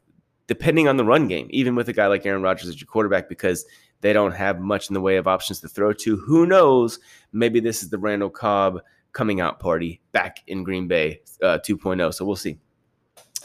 depending 0.46 0.88
on 0.88 0.98
the 0.98 1.04
run 1.04 1.28
game, 1.28 1.46
even 1.50 1.74
with 1.74 1.88
a 1.88 1.92
guy 1.92 2.06
like 2.06 2.26
Aaron 2.26 2.42
Rodgers 2.42 2.68
as 2.68 2.80
your 2.80 2.86
quarterback, 2.86 3.28
because 3.28 3.64
they 4.02 4.12
don't 4.12 4.34
have 4.34 4.60
much 4.60 4.90
in 4.90 4.94
the 4.94 5.00
way 5.00 5.16
of 5.16 5.26
options 5.26 5.60
to 5.60 5.68
throw 5.68 5.94
to. 5.94 6.16
Who 6.16 6.44
knows? 6.44 6.98
Maybe 7.32 7.60
this 7.60 7.82
is 7.82 7.88
the 7.88 7.96
Randall 7.96 8.28
Cobb 8.28 8.80
coming 9.14 9.40
out 9.40 9.58
party 9.58 10.02
back 10.12 10.40
in 10.46 10.62
Green 10.62 10.86
Bay 10.86 11.20
uh, 11.42 11.58
2.0. 11.66 12.12
So 12.12 12.26
we'll 12.26 12.36
see. 12.36 12.58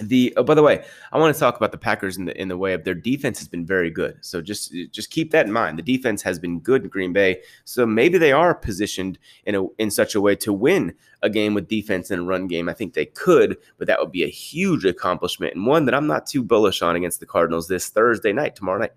The 0.01 0.33
oh, 0.37 0.43
by 0.43 0.53
the 0.53 0.63
way, 0.63 0.85
I 1.11 1.17
want 1.17 1.33
to 1.35 1.39
talk 1.39 1.57
about 1.57 1.73
the 1.73 1.77
Packers 1.77 2.15
in 2.17 2.23
the 2.23 2.41
in 2.41 2.47
the 2.47 2.57
way 2.57 2.71
of 2.71 2.85
their 2.85 2.93
defense 2.93 3.37
has 3.39 3.49
been 3.49 3.65
very 3.65 3.89
good. 3.89 4.17
So 4.21 4.41
just 4.41 4.73
just 4.91 5.11
keep 5.11 5.31
that 5.31 5.45
in 5.45 5.51
mind. 5.51 5.77
The 5.77 5.83
defense 5.83 6.21
has 6.21 6.39
been 6.39 6.61
good 6.61 6.83
in 6.83 6.89
Green 6.89 7.11
Bay. 7.11 7.41
So 7.65 7.85
maybe 7.85 8.17
they 8.17 8.31
are 8.31 8.55
positioned 8.55 9.19
in 9.45 9.55
a 9.55 9.65
in 9.77 9.91
such 9.91 10.15
a 10.15 10.21
way 10.21 10.37
to 10.37 10.53
win 10.53 10.93
a 11.21 11.29
game 11.29 11.53
with 11.53 11.67
defense 11.67 12.11
and 12.11 12.21
a 12.21 12.23
run 12.23 12.47
game. 12.47 12.69
I 12.69 12.73
think 12.73 12.93
they 12.93 13.07
could, 13.07 13.57
but 13.77 13.87
that 13.87 13.99
would 13.99 14.11
be 14.11 14.23
a 14.23 14.29
huge 14.29 14.85
accomplishment 14.85 15.55
and 15.55 15.65
one 15.65 15.83
that 15.83 15.95
I'm 15.95 16.07
not 16.07 16.25
too 16.25 16.43
bullish 16.43 16.81
on 16.81 16.95
against 16.95 17.19
the 17.19 17.25
Cardinals 17.25 17.67
this 17.67 17.89
Thursday 17.89 18.31
night, 18.31 18.55
tomorrow 18.55 18.79
night. 18.79 18.93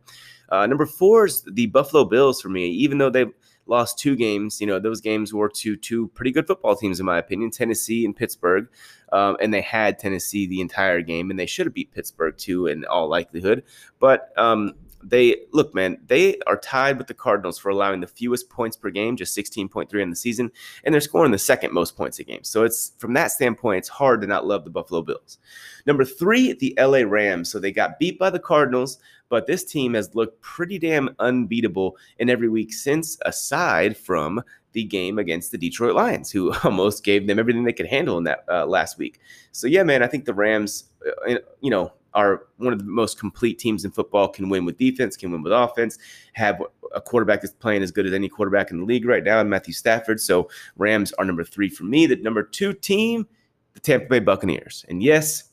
Uh, 0.50 0.66
number 0.66 0.86
four 0.86 1.24
is 1.24 1.42
the 1.50 1.66
Buffalo 1.66 2.04
Bills 2.04 2.40
for 2.40 2.48
me. 2.48 2.68
Even 2.68 2.98
though 2.98 3.10
they've 3.10 3.32
lost 3.72 3.98
two 3.98 4.14
games. 4.14 4.60
You 4.60 4.66
know, 4.66 4.78
those 4.78 5.00
games 5.00 5.32
were 5.32 5.48
to 5.48 5.76
two 5.76 6.08
pretty 6.08 6.30
good 6.30 6.46
football 6.46 6.76
teams, 6.76 7.00
in 7.00 7.06
my 7.06 7.18
opinion, 7.18 7.50
Tennessee 7.50 8.04
and 8.04 8.14
Pittsburgh. 8.14 8.68
Um, 9.12 9.36
and 9.40 9.52
they 9.52 9.62
had 9.62 9.98
Tennessee 9.98 10.46
the 10.46 10.60
entire 10.60 11.00
game, 11.00 11.30
and 11.30 11.38
they 11.38 11.46
should 11.46 11.66
have 11.66 11.74
beat 11.74 11.92
Pittsburgh 11.92 12.36
too, 12.36 12.66
in 12.66 12.84
all 12.84 13.08
likelihood. 13.08 13.64
But 13.98 14.32
um, 14.38 14.74
they 15.02 15.36
look, 15.52 15.74
man, 15.74 15.98
they 16.06 16.38
are 16.46 16.56
tied 16.56 16.98
with 16.98 17.06
the 17.06 17.14
Cardinals 17.14 17.58
for 17.58 17.68
allowing 17.68 18.00
the 18.00 18.06
fewest 18.06 18.48
points 18.48 18.76
per 18.76 18.90
game, 18.90 19.16
just 19.16 19.36
16.3 19.36 19.92
in 20.02 20.10
the 20.10 20.16
season, 20.16 20.50
and 20.84 20.94
they're 20.94 21.00
scoring 21.00 21.32
the 21.32 21.38
second 21.38 21.72
most 21.72 21.96
points 21.96 22.18
a 22.18 22.24
game. 22.24 22.44
So 22.44 22.64
it's 22.64 22.92
from 22.98 23.12
that 23.14 23.32
standpoint, 23.32 23.78
it's 23.78 23.88
hard 23.88 24.20
to 24.20 24.26
not 24.26 24.46
love 24.46 24.64
the 24.64 24.70
Buffalo 24.70 25.02
Bills. 25.02 25.38
Number 25.86 26.04
three, 26.04 26.52
the 26.52 26.76
LA 26.78 26.98
Rams. 26.98 27.50
So 27.50 27.58
they 27.58 27.72
got 27.72 27.98
beat 27.98 28.18
by 28.18 28.30
the 28.30 28.38
Cardinals, 28.38 28.98
but 29.28 29.46
this 29.46 29.64
team 29.64 29.94
has 29.94 30.14
looked 30.14 30.40
pretty 30.42 30.78
damn 30.78 31.14
unbeatable 31.18 31.96
in 32.18 32.30
every 32.30 32.48
week 32.48 32.72
since, 32.72 33.18
aside 33.24 33.96
from 33.96 34.42
the 34.72 34.84
game 34.84 35.18
against 35.18 35.52
the 35.52 35.58
Detroit 35.58 35.94
Lions, 35.94 36.30
who 36.30 36.52
almost 36.64 37.04
gave 37.04 37.26
them 37.26 37.38
everything 37.38 37.64
they 37.64 37.72
could 37.72 37.86
handle 37.86 38.18
in 38.18 38.24
that 38.24 38.44
uh, 38.48 38.66
last 38.66 38.98
week. 38.98 39.20
So 39.52 39.66
yeah, 39.66 39.82
man, 39.82 40.02
I 40.02 40.06
think 40.06 40.24
the 40.24 40.34
Rams, 40.34 40.84
uh, 41.28 41.36
you 41.60 41.70
know, 41.70 41.92
are 42.14 42.46
one 42.56 42.72
of 42.72 42.78
the 42.78 42.84
most 42.84 43.18
complete 43.18 43.58
teams 43.58 43.84
in 43.84 43.90
football. 43.90 44.28
Can 44.28 44.48
win 44.48 44.64
with 44.64 44.78
defense, 44.78 45.16
can 45.16 45.32
win 45.32 45.42
with 45.42 45.52
offense. 45.52 45.98
Have 46.34 46.62
a 46.94 47.00
quarterback 47.00 47.42
that's 47.42 47.54
playing 47.54 47.82
as 47.82 47.90
good 47.90 48.06
as 48.06 48.12
any 48.12 48.28
quarterback 48.28 48.70
in 48.70 48.78
the 48.78 48.84
league 48.84 49.06
right 49.06 49.24
now, 49.24 49.42
Matthew 49.42 49.74
Stafford. 49.74 50.20
So 50.20 50.48
Rams 50.76 51.12
are 51.14 51.24
number 51.24 51.44
three 51.44 51.68
for 51.68 51.84
me. 51.84 52.06
The 52.06 52.16
number 52.16 52.42
two 52.42 52.72
team, 52.72 53.26
the 53.74 53.80
Tampa 53.80 54.06
Bay 54.06 54.18
Buccaneers. 54.20 54.84
And 54.88 55.02
yes, 55.02 55.50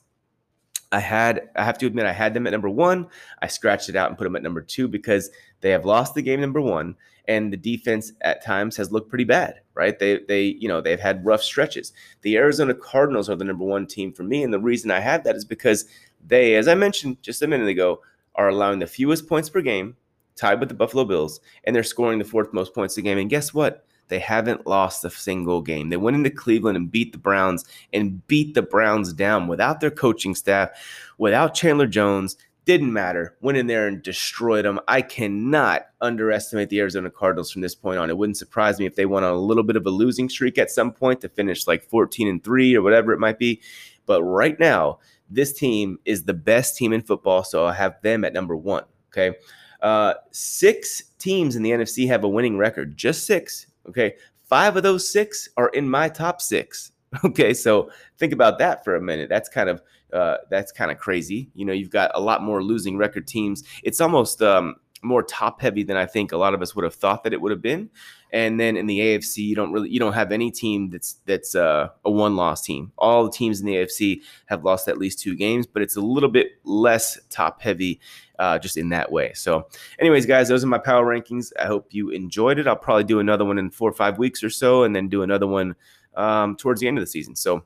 I 0.91 0.99
had, 0.99 1.49
I 1.55 1.63
have 1.63 1.77
to 1.79 1.85
admit, 1.85 2.05
I 2.05 2.11
had 2.11 2.33
them 2.33 2.47
at 2.47 2.51
number 2.51 2.69
one. 2.69 3.07
I 3.41 3.47
scratched 3.47 3.89
it 3.89 3.95
out 3.95 4.09
and 4.09 4.17
put 4.17 4.23
them 4.23 4.35
at 4.35 4.43
number 4.43 4.61
two 4.61 4.87
because 4.87 5.29
they 5.61 5.69
have 5.69 5.85
lost 5.85 6.15
the 6.15 6.21
game 6.21 6.41
number 6.41 6.61
one, 6.61 6.95
and 7.27 7.53
the 7.53 7.57
defense 7.57 8.11
at 8.21 8.43
times 8.43 8.75
has 8.77 8.91
looked 8.91 9.09
pretty 9.09 9.23
bad. 9.23 9.61
Right? 9.75 9.97
They, 9.97 10.19
they, 10.27 10.43
you 10.43 10.67
know, 10.67 10.81
they've 10.81 10.99
had 10.99 11.25
rough 11.25 11.43
stretches. 11.43 11.93
The 12.21 12.37
Arizona 12.37 12.73
Cardinals 12.73 13.29
are 13.29 13.35
the 13.35 13.45
number 13.45 13.65
one 13.65 13.85
team 13.85 14.11
for 14.11 14.23
me, 14.23 14.43
and 14.43 14.51
the 14.51 14.59
reason 14.59 14.89
I 14.89 14.99
have 14.99 15.23
that 15.25 15.35
is 15.35 15.45
because 15.45 15.85
they, 16.25 16.55
as 16.55 16.67
I 16.67 16.75
mentioned 16.75 17.21
just 17.21 17.41
a 17.41 17.47
minute 17.47 17.67
ago, 17.67 18.01
are 18.35 18.49
allowing 18.49 18.79
the 18.79 18.87
fewest 18.87 19.27
points 19.27 19.49
per 19.49 19.61
game, 19.61 19.95
tied 20.35 20.59
with 20.59 20.69
the 20.69 20.75
Buffalo 20.75 21.05
Bills, 21.05 21.39
and 21.63 21.75
they're 21.75 21.83
scoring 21.83 22.19
the 22.19 22.25
fourth 22.25 22.53
most 22.53 22.73
points 22.73 22.97
a 22.97 23.01
game. 23.01 23.17
And 23.17 23.29
guess 23.29 23.53
what? 23.53 23.85
They 24.09 24.19
haven't 24.19 24.65
lost 24.65 25.05
a 25.05 25.09
single 25.09 25.61
game. 25.61 25.89
They 25.89 25.97
went 25.97 26.17
into 26.17 26.31
Cleveland 26.31 26.77
and 26.77 26.91
beat 26.91 27.11
the 27.11 27.17
Browns 27.17 27.63
and 27.93 28.25
beat 28.27 28.55
the 28.55 28.61
Browns 28.61 29.13
down 29.13 29.47
without 29.47 29.79
their 29.79 29.91
coaching 29.91 30.35
staff, 30.35 30.69
without 31.17 31.53
Chandler 31.53 31.87
Jones. 31.87 32.35
Didn't 32.65 32.93
matter. 32.93 33.35
Went 33.41 33.57
in 33.57 33.67
there 33.67 33.87
and 33.87 34.01
destroyed 34.03 34.65
them. 34.65 34.79
I 34.87 35.01
cannot 35.01 35.87
underestimate 36.01 36.69
the 36.69 36.79
Arizona 36.79 37.09
Cardinals 37.09 37.51
from 37.51 37.61
this 37.61 37.73
point 37.73 37.97
on. 37.97 38.09
It 38.09 38.17
wouldn't 38.17 38.37
surprise 38.37 38.79
me 38.79 38.85
if 38.85 38.95
they 38.95 39.05
went 39.05 39.25
on 39.25 39.33
a 39.33 39.39
little 39.39 39.63
bit 39.63 39.75
of 39.75 39.85
a 39.85 39.91
losing 39.91 40.29
streak 40.29 40.57
at 40.57 40.69
some 40.69 40.91
point 40.91 41.21
to 41.21 41.29
finish 41.29 41.67
like 41.67 41.83
14 41.83 42.27
and 42.27 42.43
3 42.43 42.75
or 42.75 42.81
whatever 42.81 43.11
it 43.11 43.19
might 43.19 43.39
be. 43.39 43.61
But 44.05 44.23
right 44.23 44.59
now, 44.59 44.99
this 45.29 45.53
team 45.53 45.99
is 46.05 46.23
the 46.23 46.33
best 46.33 46.77
team 46.77 46.93
in 46.93 47.01
football. 47.01 47.43
So 47.43 47.65
I 47.65 47.73
have 47.73 48.01
them 48.01 48.23
at 48.23 48.33
number 48.33 48.55
one. 48.55 48.83
Okay. 49.11 49.37
Uh, 49.81 50.13
six 50.31 51.03
teams 51.19 51.55
in 51.55 51.63
the 51.63 51.71
NFC 51.71 52.07
have 52.07 52.23
a 52.23 52.29
winning 52.29 52.57
record, 52.57 52.97
just 52.97 53.25
six. 53.25 53.67
Okay. 53.87 54.15
Five 54.43 54.75
of 54.77 54.83
those 54.83 55.09
six 55.09 55.49
are 55.57 55.69
in 55.69 55.89
my 55.89 56.09
top 56.09 56.41
six. 56.41 56.91
Okay. 57.23 57.55
So 57.55 57.89
think 58.19 58.33
about 58.33 58.59
that 58.59 58.83
for 58.83 58.95
a 58.95 59.01
minute. 59.01 59.29
That's 59.29 59.49
kind 59.49 59.67
of, 59.67 59.81
uh, 60.13 60.37
that's 60.51 60.71
kind 60.71 60.91
of 60.91 60.99
crazy. 60.99 61.49
You 61.55 61.65
know, 61.65 61.73
you've 61.73 61.89
got 61.89 62.11
a 62.13 62.19
lot 62.19 62.43
more 62.43 62.61
losing 62.61 62.97
record 62.97 63.25
teams. 63.25 63.63
It's 63.81 63.99
almost, 63.99 64.43
um, 64.43 64.75
more 65.01 65.23
top 65.23 65.61
heavy 65.61 65.83
than 65.83 65.97
I 65.97 66.05
think 66.05 66.31
a 66.31 66.37
lot 66.37 66.53
of 66.53 66.61
us 66.61 66.75
would 66.75 66.83
have 66.83 66.95
thought 66.95 67.23
that 67.23 67.33
it 67.33 67.41
would 67.41 67.51
have 67.51 67.61
been. 67.61 67.89
And 68.31 68.59
then 68.59 68.77
in 68.77 68.85
the 68.85 68.99
AFC, 68.99 69.37
you 69.37 69.55
don't 69.55 69.71
really 69.71 69.89
you 69.89 69.99
don't 69.99 70.13
have 70.13 70.31
any 70.31 70.51
team 70.51 70.89
that's 70.89 71.17
that's 71.25 71.55
uh, 71.55 71.89
a 72.05 72.11
one 72.11 72.35
loss 72.35 72.61
team. 72.61 72.91
All 72.97 73.23
the 73.23 73.31
teams 73.31 73.59
in 73.59 73.65
the 73.65 73.75
AFC 73.75 74.21
have 74.45 74.63
lost 74.63 74.87
at 74.87 74.97
least 74.97 75.19
two 75.19 75.35
games, 75.35 75.65
but 75.65 75.81
it's 75.81 75.95
a 75.95 76.01
little 76.01 76.29
bit 76.29 76.51
less 76.63 77.19
top 77.29 77.61
heavy. 77.61 77.99
Uh, 78.37 78.57
just 78.57 78.77
in 78.77 78.87
that 78.87 79.11
way. 79.11 79.33
So, 79.33 79.67
anyways, 79.99 80.25
guys, 80.25 80.47
those 80.47 80.63
are 80.63 80.67
my 80.67 80.77
power 80.77 81.05
rankings. 81.05 81.51
I 81.59 81.65
hope 81.65 81.87
you 81.89 82.09
enjoyed 82.11 82.57
it. 82.57 82.67
I'll 82.67 82.77
probably 82.77 83.03
do 83.03 83.19
another 83.19 83.43
one 83.43 83.57
in 83.57 83.69
four 83.69 83.89
or 83.89 83.93
five 83.93 84.17
weeks 84.17 84.45
or 84.45 84.49
so, 84.49 84.83
and 84.83 84.95
then 84.95 85.09
do 85.09 85.23
another 85.23 85.45
one 85.45 85.75
um, 86.15 86.55
towards 86.55 86.79
the 86.79 86.87
end 86.87 86.97
of 86.97 87.01
the 87.01 87.07
season. 87.11 87.35
So, 87.35 87.65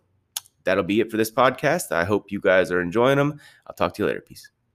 that'll 0.64 0.84
be 0.84 1.00
it 1.00 1.12
for 1.12 1.18
this 1.18 1.32
podcast. 1.32 1.92
I 1.92 2.06
hope 2.06 2.32
you 2.32 2.42
guys 2.42 2.72
are 2.72 2.82
enjoying 2.82 3.18
them. 3.18 3.40
I'll 3.68 3.76
talk 3.76 3.94
to 3.94 4.02
you 4.02 4.08
later. 4.08 4.22
Peace. 4.22 4.50